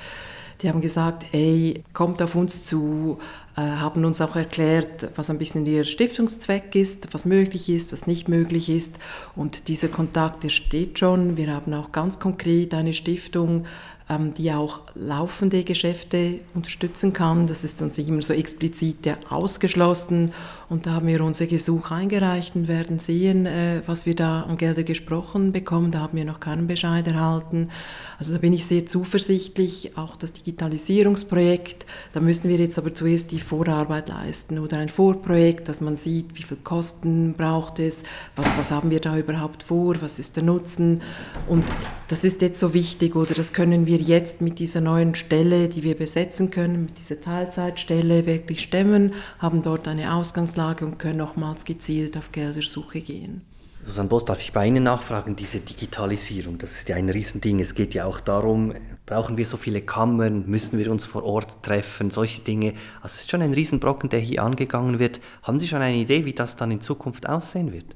Die 0.60 0.68
haben 0.68 0.80
gesagt, 0.80 1.26
ey, 1.32 1.84
kommt 1.92 2.20
auf 2.20 2.34
uns 2.34 2.64
zu, 2.64 3.18
äh, 3.56 3.60
haben 3.60 4.04
uns 4.04 4.20
auch 4.20 4.34
erklärt, 4.34 5.08
was 5.14 5.30
ein 5.30 5.38
bisschen 5.38 5.64
ihr 5.66 5.84
Stiftungszweck 5.84 6.74
ist, 6.74 7.14
was 7.14 7.26
möglich 7.26 7.68
ist, 7.68 7.92
was 7.92 8.08
nicht 8.08 8.28
möglich 8.28 8.68
ist. 8.68 8.98
Und 9.36 9.68
dieser 9.68 9.86
Kontakt, 9.86 10.42
der 10.42 10.48
steht 10.48 10.98
schon. 10.98 11.36
Wir 11.36 11.54
haben 11.54 11.72
auch 11.74 11.92
ganz 11.92 12.18
konkret 12.18 12.74
eine 12.74 12.92
Stiftung, 12.92 13.66
ähm, 14.10 14.34
die 14.34 14.50
auch 14.52 14.80
laufende 14.96 15.62
Geschäfte 15.62 16.40
unterstützen 16.54 17.12
kann. 17.12 17.46
Das 17.46 17.62
ist 17.62 17.80
uns 17.80 17.96
immer 17.96 18.22
so 18.22 18.32
explizit 18.32 18.96
ausgeschlossen. 19.30 20.32
Und 20.70 20.84
da 20.84 20.92
haben 20.92 21.06
wir 21.06 21.24
unser 21.24 21.46
Gesuch 21.46 21.90
eingereicht 21.90 22.54
und 22.54 22.68
werden 22.68 22.98
sehen, 22.98 23.46
äh, 23.46 23.80
was 23.86 24.04
wir 24.04 24.14
da 24.14 24.42
an 24.42 24.58
Gelder 24.58 24.82
gesprochen 24.82 25.50
bekommen. 25.50 25.92
Da 25.92 26.00
haben 26.00 26.18
wir 26.18 26.26
noch 26.26 26.40
keinen 26.40 26.66
Bescheid 26.66 27.06
erhalten. 27.06 27.70
Also 28.18 28.34
da 28.34 28.38
bin 28.38 28.52
ich 28.52 28.66
sehr 28.66 28.84
zuversichtlich. 28.84 29.96
Auch 29.96 30.14
das 30.16 30.34
Digitalisierungsprojekt, 30.34 31.86
da 32.12 32.20
müssen 32.20 32.50
wir 32.50 32.58
jetzt 32.58 32.76
aber 32.78 32.92
zuerst 32.92 33.32
die 33.32 33.40
Vorarbeit 33.40 34.10
leisten 34.10 34.58
oder 34.58 34.76
ein 34.76 34.90
Vorprojekt, 34.90 35.70
dass 35.70 35.80
man 35.80 35.96
sieht, 35.96 36.36
wie 36.36 36.42
viel 36.42 36.58
Kosten 36.58 37.32
braucht 37.32 37.78
es, 37.78 38.02
was, 38.36 38.46
was 38.58 38.70
haben 38.70 38.90
wir 38.90 39.00
da 39.00 39.16
überhaupt 39.16 39.62
vor, 39.62 39.96
was 40.02 40.18
ist 40.18 40.36
der 40.36 40.42
Nutzen. 40.42 41.00
Und 41.46 41.64
das 42.08 42.24
ist 42.24 42.42
jetzt 42.42 42.60
so 42.60 42.74
wichtig 42.74 43.16
oder 43.16 43.32
das 43.32 43.54
können 43.54 43.86
wir 43.86 43.98
jetzt 43.98 44.42
mit 44.42 44.58
dieser 44.58 44.82
neuen 44.82 45.14
Stelle, 45.14 45.68
die 45.68 45.82
wir 45.82 45.96
besetzen 45.96 46.50
können, 46.50 46.82
mit 46.86 46.98
dieser 46.98 47.20
Teilzeitstelle 47.20 48.26
wirklich 48.26 48.60
stemmen, 48.60 49.14
haben 49.38 49.62
dort 49.62 49.88
eine 49.88 50.14
Ausgangslage 50.14 50.57
und 50.58 50.98
können 50.98 51.18
nochmals 51.18 51.64
gezielt 51.64 52.16
auf 52.16 52.32
Geldersuche 52.32 53.00
gehen. 53.00 53.42
Susanne 53.84 54.08
Boss, 54.08 54.24
darf 54.24 54.40
ich 54.40 54.52
bei 54.52 54.66
Ihnen 54.66 54.84
nachfragen, 54.84 55.36
diese 55.36 55.60
Digitalisierung, 55.60 56.58
das 56.58 56.72
ist 56.72 56.88
ja 56.88 56.96
ein 56.96 57.08
Riesending. 57.08 57.60
Es 57.60 57.74
geht 57.74 57.94
ja 57.94 58.04
auch 58.04 58.20
darum, 58.20 58.74
brauchen 59.06 59.38
wir 59.38 59.46
so 59.46 59.56
viele 59.56 59.80
Kammern, 59.80 60.44
müssen 60.46 60.78
wir 60.78 60.90
uns 60.90 61.06
vor 61.06 61.24
Ort 61.24 61.62
treffen, 61.62 62.10
solche 62.10 62.42
Dinge. 62.42 62.74
Also 63.00 63.14
es 63.14 63.20
ist 63.20 63.30
schon 63.30 63.40
ein 63.40 63.54
Riesenbrocken, 63.54 64.10
der 64.10 64.20
hier 64.20 64.42
angegangen 64.42 64.98
wird. 64.98 65.20
Haben 65.42 65.58
Sie 65.58 65.68
schon 65.68 65.80
eine 65.80 65.96
Idee, 65.96 66.24
wie 66.24 66.32
das 66.32 66.56
dann 66.56 66.70
in 66.70 66.80
Zukunft 66.80 67.28
aussehen 67.28 67.72
wird? 67.72 67.94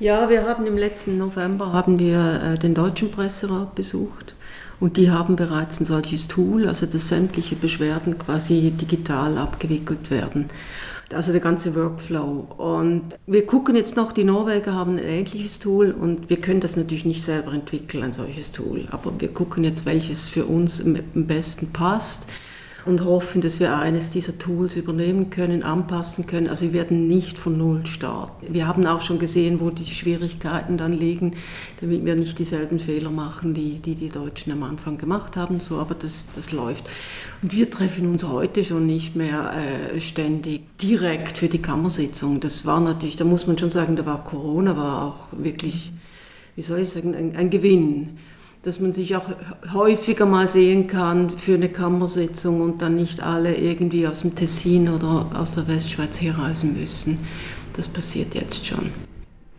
Ja, 0.00 0.28
wir 0.28 0.46
haben 0.46 0.66
im 0.66 0.76
letzten 0.76 1.16
November 1.16 1.72
haben 1.72 1.98
wir 1.98 2.42
äh, 2.42 2.58
den 2.58 2.74
Deutschen 2.74 3.10
Presserat 3.10 3.76
besucht 3.76 4.34
und 4.80 4.96
die 4.96 5.10
haben 5.10 5.36
bereits 5.36 5.80
ein 5.80 5.86
solches 5.86 6.26
Tool, 6.26 6.66
also 6.66 6.86
dass 6.86 7.08
sämtliche 7.08 7.54
Beschwerden 7.54 8.18
quasi 8.18 8.72
digital 8.72 9.38
abgewickelt 9.38 10.10
werden 10.10 10.48
also 11.14 11.32
der 11.32 11.40
ganze 11.40 11.74
Workflow. 11.74 12.46
Und 12.56 13.16
wir 13.26 13.46
gucken 13.46 13.76
jetzt 13.76 13.96
noch, 13.96 14.12
die 14.12 14.24
Norweger 14.24 14.74
haben 14.74 14.92
ein 14.92 15.04
ähnliches 15.04 15.58
Tool 15.58 15.90
und 15.90 16.30
wir 16.30 16.40
können 16.40 16.60
das 16.60 16.76
natürlich 16.76 17.04
nicht 17.04 17.22
selber 17.22 17.52
entwickeln, 17.52 18.02
ein 18.02 18.12
solches 18.12 18.52
Tool. 18.52 18.86
Aber 18.90 19.12
wir 19.18 19.28
gucken 19.28 19.64
jetzt, 19.64 19.86
welches 19.86 20.28
für 20.28 20.44
uns 20.44 20.84
am 20.84 20.96
besten 21.14 21.72
passt 21.72 22.26
und 22.86 23.04
hoffen, 23.04 23.40
dass 23.40 23.60
wir 23.60 23.76
eines 23.76 24.10
dieser 24.10 24.38
Tools 24.38 24.76
übernehmen 24.76 25.30
können, 25.30 25.62
anpassen 25.62 26.26
können. 26.26 26.48
Also 26.48 26.66
wir 26.66 26.72
werden 26.72 27.06
nicht 27.06 27.38
von 27.38 27.58
Null 27.58 27.86
starten. 27.86 28.52
Wir 28.52 28.66
haben 28.66 28.86
auch 28.86 29.02
schon 29.02 29.18
gesehen, 29.18 29.60
wo 29.60 29.70
die 29.70 29.84
Schwierigkeiten 29.84 30.76
dann 30.76 30.92
liegen, 30.92 31.36
damit 31.80 32.04
wir 32.04 32.16
nicht 32.16 32.38
dieselben 32.38 32.78
Fehler 32.78 33.10
machen, 33.10 33.54
die 33.54 33.78
die, 33.78 33.94
die 33.94 34.08
Deutschen 34.08 34.52
am 34.52 34.62
Anfang 34.62 34.98
gemacht 34.98 35.36
haben. 35.36 35.60
So, 35.60 35.78
aber 35.78 35.94
das, 35.94 36.28
das 36.34 36.52
läuft. 36.52 36.84
Und 37.42 37.52
wir 37.52 37.70
treffen 37.70 38.08
uns 38.08 38.24
heute 38.24 38.64
schon 38.64 38.86
nicht 38.86 39.16
mehr 39.16 39.52
äh, 39.94 40.00
ständig 40.00 40.62
direkt 40.78 41.38
für 41.38 41.48
die 41.48 41.62
Kammersitzung. 41.62 42.40
Das 42.40 42.66
war 42.66 42.80
natürlich, 42.80 43.16
da 43.16 43.24
muss 43.24 43.46
man 43.46 43.58
schon 43.58 43.70
sagen, 43.70 43.96
da 43.96 44.06
war 44.06 44.24
Corona, 44.24 44.76
war 44.76 45.04
auch 45.04 45.38
wirklich, 45.38 45.92
wie 46.56 46.62
soll 46.62 46.80
ich 46.80 46.90
sagen, 46.90 47.14
ein, 47.14 47.36
ein 47.36 47.50
Gewinn 47.50 48.18
dass 48.62 48.78
man 48.78 48.92
sich 48.92 49.16
auch 49.16 49.26
häufiger 49.72 50.26
mal 50.26 50.48
sehen 50.48 50.86
kann 50.86 51.30
für 51.30 51.54
eine 51.54 51.70
Kammersitzung 51.70 52.60
und 52.60 52.82
dann 52.82 52.96
nicht 52.96 53.22
alle 53.22 53.56
irgendwie 53.56 54.06
aus 54.06 54.20
dem 54.20 54.34
Tessin 54.34 54.88
oder 54.88 55.30
aus 55.34 55.54
der 55.54 55.66
Westschweiz 55.66 56.20
herreisen 56.20 56.78
müssen. 56.78 57.18
Das 57.72 57.88
passiert 57.88 58.34
jetzt 58.34 58.66
schon. 58.66 58.92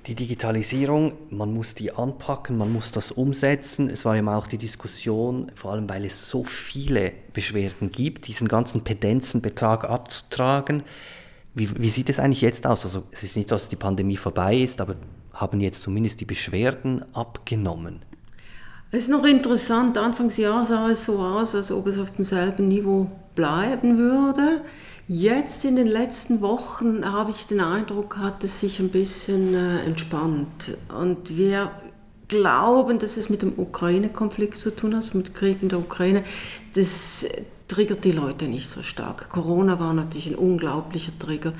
Die 0.07 0.15
Digitalisierung, 0.15 1.13
man 1.29 1.53
muss 1.53 1.75
die 1.75 1.91
anpacken, 1.91 2.57
man 2.57 2.73
muss 2.73 2.91
das 2.91 3.11
umsetzen. 3.11 3.87
Es 3.87 4.03
war 4.03 4.17
immer 4.17 4.35
auch 4.35 4.47
die 4.47 4.57
Diskussion, 4.57 5.51
vor 5.55 5.71
allem 5.71 5.87
weil 5.89 6.05
es 6.05 6.27
so 6.27 6.43
viele 6.43 7.11
Beschwerden 7.33 7.91
gibt, 7.91 8.27
diesen 8.27 8.47
ganzen 8.47 8.83
Pedenzenbetrag 8.83 9.83
abzutragen. 9.83 10.83
Wie, 11.53 11.69
wie 11.79 11.89
sieht 11.89 12.09
es 12.09 12.17
eigentlich 12.17 12.41
jetzt 12.41 12.65
aus? 12.65 12.83
Also 12.83 13.03
es 13.11 13.23
ist 13.23 13.35
nicht, 13.35 13.51
dass 13.51 13.69
die 13.69 13.75
Pandemie 13.75 14.17
vorbei 14.17 14.57
ist, 14.57 14.81
aber 14.81 14.95
haben 15.33 15.59
jetzt 15.59 15.81
zumindest 15.81 16.19
die 16.19 16.25
Beschwerden 16.25 17.05
abgenommen? 17.13 17.99
Es 18.93 19.03
ist 19.03 19.09
noch 19.09 19.23
interessant, 19.23 19.97
Anfangsjahr 19.97 20.65
sah 20.65 20.89
es 20.89 21.05
so 21.05 21.19
aus, 21.19 21.55
als 21.55 21.71
ob 21.71 21.87
es 21.87 21.97
auf 21.97 22.11
demselben 22.11 22.67
Niveau 22.67 23.09
bleiben 23.35 23.97
würde. 23.97 24.63
Jetzt 25.07 25.63
in 25.63 25.77
den 25.77 25.87
letzten 25.87 26.41
Wochen 26.41 27.09
habe 27.09 27.31
ich 27.31 27.47
den 27.47 27.61
Eindruck, 27.61 28.17
hat 28.17 28.43
es 28.43 28.59
sich 28.59 28.81
ein 28.81 28.89
bisschen 28.89 29.55
äh, 29.55 29.85
entspannt. 29.85 30.77
Und 30.93 31.37
wir 31.37 31.71
glauben, 32.27 32.99
dass 32.99 33.15
es 33.15 33.29
mit 33.29 33.43
dem 33.43 33.53
Ukraine-Konflikt 33.57 34.57
zu 34.57 34.75
tun 34.75 34.93
hat, 34.93 35.15
mit 35.15 35.33
Krieg 35.35 35.61
in 35.61 35.69
der 35.69 35.79
Ukraine. 35.79 36.25
Das 36.75 37.25
triggert 37.69 38.03
die 38.03 38.11
Leute 38.11 38.49
nicht 38.49 38.67
so 38.67 38.83
stark. 38.83 39.29
Corona 39.29 39.79
war 39.79 39.93
natürlich 39.93 40.27
ein 40.27 40.35
unglaublicher 40.35 41.17
Trigger. 41.17 41.53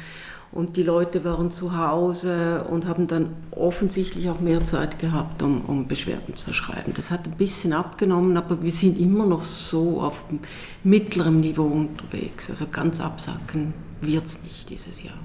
Und 0.52 0.76
die 0.76 0.84
Leute 0.84 1.24
waren 1.24 1.50
zu 1.50 1.78
Hause 1.78 2.66
und 2.70 2.86
haben 2.86 3.08
dann 3.08 3.34
offensichtlich 3.52 4.30
auch 4.30 4.42
mehr 4.42 4.66
Zeit 4.66 5.00
gehabt, 5.00 5.42
um, 5.44 5.62
um, 5.62 5.88
Beschwerden 5.88 6.36
zu 6.36 6.54
schreiben. 6.54 6.92
Das 6.94 7.10
hat 7.10 7.26
ein 7.26 7.38
bisschen 7.38 7.72
abgenommen, 7.72 8.36
aber 8.36 8.62
wir 8.62 8.72
sind 8.72 9.00
immer 9.00 9.26
noch 9.26 9.44
so 9.44 10.02
auf 10.02 10.26
mittlerem 10.84 11.40
Niveau 11.40 11.64
unterwegs. 11.64 12.50
Also 12.50 12.66
ganz 12.70 13.00
absacken 13.00 13.74
wird 14.02 14.26
es 14.26 14.44
nicht 14.44 14.70
dieses 14.70 15.04
Jahr. 15.04 15.18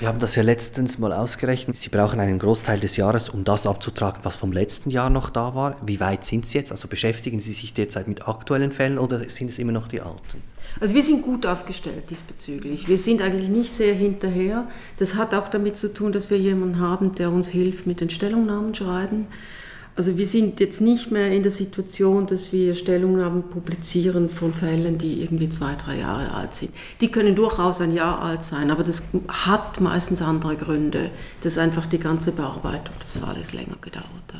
Wir 0.00 0.08
haben 0.08 0.18
das 0.18 0.34
ja 0.34 0.42
letztens 0.42 0.98
mal 0.98 1.12
ausgerechnet. 1.12 1.76
Sie 1.76 1.90
brauchen 1.90 2.20
einen 2.20 2.38
Großteil 2.38 2.80
des 2.80 2.96
Jahres, 2.96 3.28
um 3.28 3.44
das 3.44 3.66
abzutragen, 3.66 4.20
was 4.22 4.34
vom 4.34 4.50
letzten 4.50 4.88
Jahr 4.88 5.10
noch 5.10 5.28
da 5.28 5.54
war. 5.54 5.76
Wie 5.84 6.00
weit 6.00 6.24
sind 6.24 6.46
Sie 6.46 6.56
jetzt? 6.56 6.72
Also 6.72 6.88
beschäftigen 6.88 7.38
Sie 7.38 7.52
sich 7.52 7.74
derzeit 7.74 8.08
mit 8.08 8.26
aktuellen 8.26 8.72
Fällen 8.72 8.98
oder 8.98 9.18
sind 9.28 9.50
es 9.50 9.58
immer 9.58 9.72
noch 9.72 9.88
die 9.88 10.00
alten? 10.00 10.42
Also 10.78 10.94
wir 10.94 11.02
sind 11.02 11.22
gut 11.22 11.46
aufgestellt 11.46 12.04
diesbezüglich. 12.10 12.86
Wir 12.86 12.98
sind 12.98 13.22
eigentlich 13.22 13.48
nicht 13.48 13.72
sehr 13.72 13.94
hinterher. 13.94 14.68
Das 14.98 15.16
hat 15.16 15.34
auch 15.34 15.48
damit 15.48 15.76
zu 15.76 15.92
tun, 15.92 16.12
dass 16.12 16.30
wir 16.30 16.38
jemanden 16.38 16.78
haben, 16.78 17.14
der 17.14 17.30
uns 17.30 17.48
hilft 17.48 17.86
mit 17.86 18.00
den 18.00 18.10
Stellungnahmen 18.10 18.74
schreiben. 18.74 19.26
Also 19.96 20.16
wir 20.16 20.26
sind 20.26 20.60
jetzt 20.60 20.80
nicht 20.80 21.10
mehr 21.10 21.32
in 21.32 21.42
der 21.42 21.52
Situation, 21.52 22.26
dass 22.26 22.52
wir 22.52 22.74
Stellungnahmen 22.74 23.42
publizieren 23.42 24.28
von 24.28 24.54
Fällen, 24.54 24.98
die 24.98 25.20
irgendwie 25.20 25.48
zwei, 25.48 25.74
drei 25.74 25.98
Jahre 25.98 26.32
alt 26.32 26.54
sind. 26.54 26.72
Die 27.00 27.10
können 27.10 27.34
durchaus 27.34 27.80
ein 27.80 27.92
Jahr 27.92 28.22
alt 28.22 28.42
sein, 28.42 28.70
aber 28.70 28.84
das 28.84 29.02
hat 29.28 29.80
meistens 29.80 30.22
andere 30.22 30.56
Gründe, 30.56 31.10
dass 31.42 31.58
einfach 31.58 31.86
die 31.86 31.98
ganze 31.98 32.32
Bearbeitung 32.32 32.94
des 33.02 33.12
Falles 33.14 33.52
länger 33.52 33.76
gedauert 33.80 34.06
hat. 34.32 34.39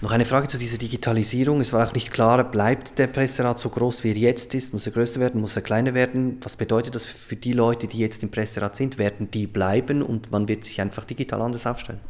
Noch 0.00 0.10
eine 0.10 0.26
Frage 0.26 0.48
zu 0.48 0.58
dieser 0.58 0.76
Digitalisierung. 0.76 1.60
Es 1.60 1.72
war 1.72 1.88
auch 1.88 1.94
nicht 1.94 2.12
klar, 2.12 2.42
bleibt 2.44 2.98
der 2.98 3.06
Presserat 3.06 3.58
so 3.58 3.68
groß, 3.68 4.04
wie 4.04 4.10
er 4.10 4.16
jetzt 4.16 4.54
ist? 4.54 4.74
Muss 4.74 4.86
er 4.86 4.92
größer 4.92 5.20
werden? 5.20 5.40
Muss 5.40 5.56
er 5.56 5.62
kleiner 5.62 5.94
werden? 5.94 6.38
Was 6.42 6.56
bedeutet 6.56 6.94
das 6.94 7.06
für 7.06 7.36
die 7.36 7.52
Leute, 7.52 7.86
die 7.86 7.98
jetzt 7.98 8.22
im 8.22 8.30
Presserat 8.30 8.76
sind? 8.76 8.98
Werden 8.98 9.30
die 9.30 9.46
bleiben 9.46 10.02
und 10.02 10.30
man 10.30 10.48
wird 10.48 10.64
sich 10.64 10.80
einfach 10.80 11.04
digital 11.04 11.40
anders 11.40 11.66
aufstellen? 11.66 12.00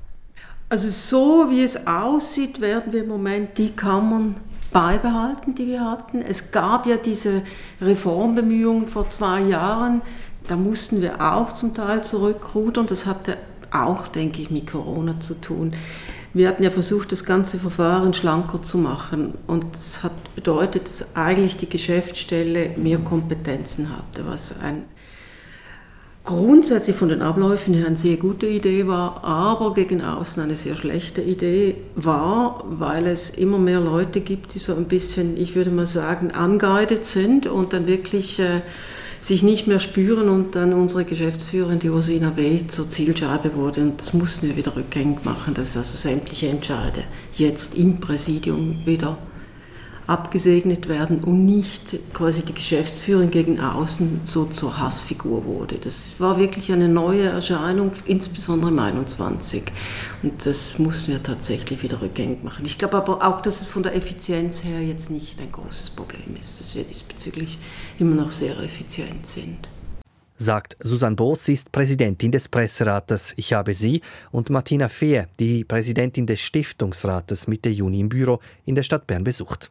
Also 0.71 0.89
so 0.89 1.51
wie 1.51 1.63
es 1.63 1.87
aussieht, 1.87 2.61
werden 2.61 2.93
wir 2.93 3.05
im 3.05 3.09
Moment 3.09 3.59
die 3.59 3.71
Kammern 3.73 4.37
beibehalten, 4.73 5.55
die 5.55 5.67
wir 5.67 5.89
hatten. 5.89 6.23
Es 6.23 6.51
gab 6.51 6.87
ja 6.87 6.97
diese 6.97 7.43
Reformbemühungen 7.81 8.89
vor 8.89 9.09
zwei 9.11 9.41
Jahren. 9.41 10.03
Da 10.49 10.57
mussten 10.57 11.01
wir 11.01 11.21
auch 11.21 11.53
zum 11.53 11.75
Teil 11.75 12.03
zurückrudern. 12.03 12.87
Das 12.87 13.07
hatte 13.07 13.37
auch, 13.71 14.09
denke 14.09 14.41
ich, 14.41 14.51
mit 14.51 14.67
Corona 14.67 15.21
zu 15.21 15.35
tun. 15.35 15.75
Wir 16.35 16.49
hatten 16.49 16.65
ja 16.65 16.71
versucht, 16.71 17.13
das 17.13 17.25
ganze 17.25 17.59
Verfahren 17.59 18.13
schlanker 18.13 18.61
zu 18.61 18.77
machen. 18.77 19.35
Und 19.47 19.65
das 19.73 20.03
hat 20.03 20.35
bedeutet, 20.35 20.89
dass 20.89 21.15
eigentlich 21.15 21.57
die 21.57 21.69
Geschäftsstelle 21.69 22.71
mehr 22.77 22.99
Kompetenzen 22.99 23.97
hatte, 23.97 24.27
was 24.27 24.59
ein 24.61 24.85
grundsätzlich 26.25 26.97
von 26.97 27.11
den 27.11 27.23
Abläufen 27.23 27.75
her 27.75 27.87
eine 27.87 27.97
sehr 27.97 28.17
gute 28.17 28.47
Idee 28.47 28.87
war, 28.87 29.23
aber 29.23 29.75
gegen 29.75 30.03
außen 30.03 30.43
eine 30.43 30.57
sehr 30.57 30.75
schlechte 30.75 31.21
Idee 31.21 31.77
war, 31.95 32.65
weil 32.67 33.07
es 33.07 33.31
immer 33.31 33.59
mehr 33.59 33.81
Leute 33.81 34.21
gibt, 34.21 34.55
die 34.55 34.59
so 34.59 34.75
ein 34.75 34.87
bisschen, 34.87 35.37
ich 35.37 35.55
würde 35.55 35.71
mal 35.71 35.87
sagen, 35.87 36.31
angeeidet 36.31 37.05
sind 37.05 37.47
und 37.47 37.75
dann 37.75 37.87
wirklich 37.87 38.41
äh, 38.41 38.63
sich 39.25 39.43
nicht 39.43 39.67
mehr 39.67 39.79
spüren 39.79 40.29
und 40.29 40.55
dann 40.55 40.75
unsere 40.75 41.07
Geschäftsführerin, 41.07 41.79
die 41.79 41.89
Ursina 41.89 42.37
W., 42.37 42.67
zur 42.69 42.91
Zielscheibe 42.91 43.55
wurde. 43.55 43.81
Und 43.81 43.99
das 43.99 44.13
mussten 44.13 44.49
wir 44.49 44.57
wieder 44.57 44.77
rückgängig 44.77 45.25
machen, 45.25 45.55
dass 45.55 45.77
also 45.79 45.97
sämtliche 45.97 46.49
Entscheide 46.49 47.05
jetzt 47.33 47.75
im 47.75 48.01
Präsidium 48.01 48.85
wieder 48.85 49.17
abgesegnet 50.07 50.89
werden 50.89 51.25
und 51.25 51.45
nicht 51.45 51.99
quasi 52.13 52.43
die 52.43 52.55
Geschäftsführung 52.55 53.31
gegen 53.31 53.61
außen 53.61 54.21
so 54.25 54.45
zur 54.45 54.79
Hassfigur 54.79 55.45
wurde. 55.45 55.79
Das 55.79 56.15
war 56.19 56.39
wirklich 56.39 56.73
eine 56.73 56.89
neue 56.89 57.25
Erscheinung, 57.25 57.93
insbesondere 58.05 58.71
im 58.71 58.79
21. 58.79 59.65
Und 60.23 60.45
das 60.45 60.79
mussten 60.79 61.13
wir 61.13 61.23
tatsächlich 61.23 61.83
wieder 61.83 62.01
rückgängig 62.01 62.45
machen. 62.45 62.65
Ich 62.67 62.79
glaube 62.79 62.97
aber 62.97 63.27
auch, 63.27 63.41
dass 63.41 63.63
es 63.63 63.67
von 63.67 63.83
der 63.83 63.95
Effizienz 63.95 64.63
her 64.65 64.81
jetzt 64.81 65.11
nicht 65.11 65.41
ein 65.41 65.53
großes 65.53 65.91
Problem 65.91 66.37
ist, 66.39 66.61
dass 66.61 66.75
wir 66.75 66.85
diesbezüglich 66.85 67.59
immer 67.99 68.15
noch 68.15 68.31
sehr 68.31 68.59
effizient 68.59 69.27
sind 69.27 69.69
sagt 70.37 70.77
Susanne 70.81 71.17
Boos, 71.17 71.49
ist 71.49 71.73
Präsidentin 71.73 72.31
des 72.31 72.49
Presserates 72.49 73.35
Ich 73.37 73.53
habe 73.53 73.75
sie 73.75 74.01
und 74.31 74.51
Martina 74.51 74.89
Fehr, 74.89 75.29
die 75.39 75.65
Präsidentin 75.65 76.27
des 76.27 76.41
Stiftungsrates 76.41 77.47
Mitte 77.47 77.71
Juni 77.71 78.01
im 78.01 78.09
Büro 78.09 78.41
in 78.65 78.75
der 78.75 78.83
Stadt 78.83 79.07
Bern 79.07 79.25
besucht. 79.25 79.71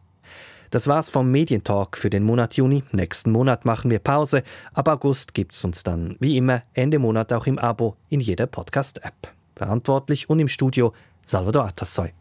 Das 0.73 0.87
war's 0.87 1.11
vom 1.11 1.29
Medientalk 1.29 1.99
für 1.99 2.09
den 2.09 2.23
Monat 2.23 2.57
Juni. 2.57 2.81
Nächsten 2.93 3.31
Monat 3.31 3.63
machen 3.63 3.91
wir 3.91 3.99
Pause. 3.99 4.41
Ab 4.73 4.87
August 4.87 5.35
gibt's 5.35 5.63
uns 5.63 5.83
dann, 5.83 6.15
wie 6.19 6.35
immer, 6.35 6.63
Ende 6.73 6.97
Monat 6.97 7.31
auch 7.31 7.45
im 7.45 7.59
Abo 7.59 7.95
in 8.09 8.19
jeder 8.19 8.47
Podcast-App. 8.47 9.31
Verantwortlich 9.55 10.31
und 10.31 10.39
im 10.39 10.47
Studio 10.47 10.91
Salvador 11.21 11.65
Atassoy. 11.65 12.13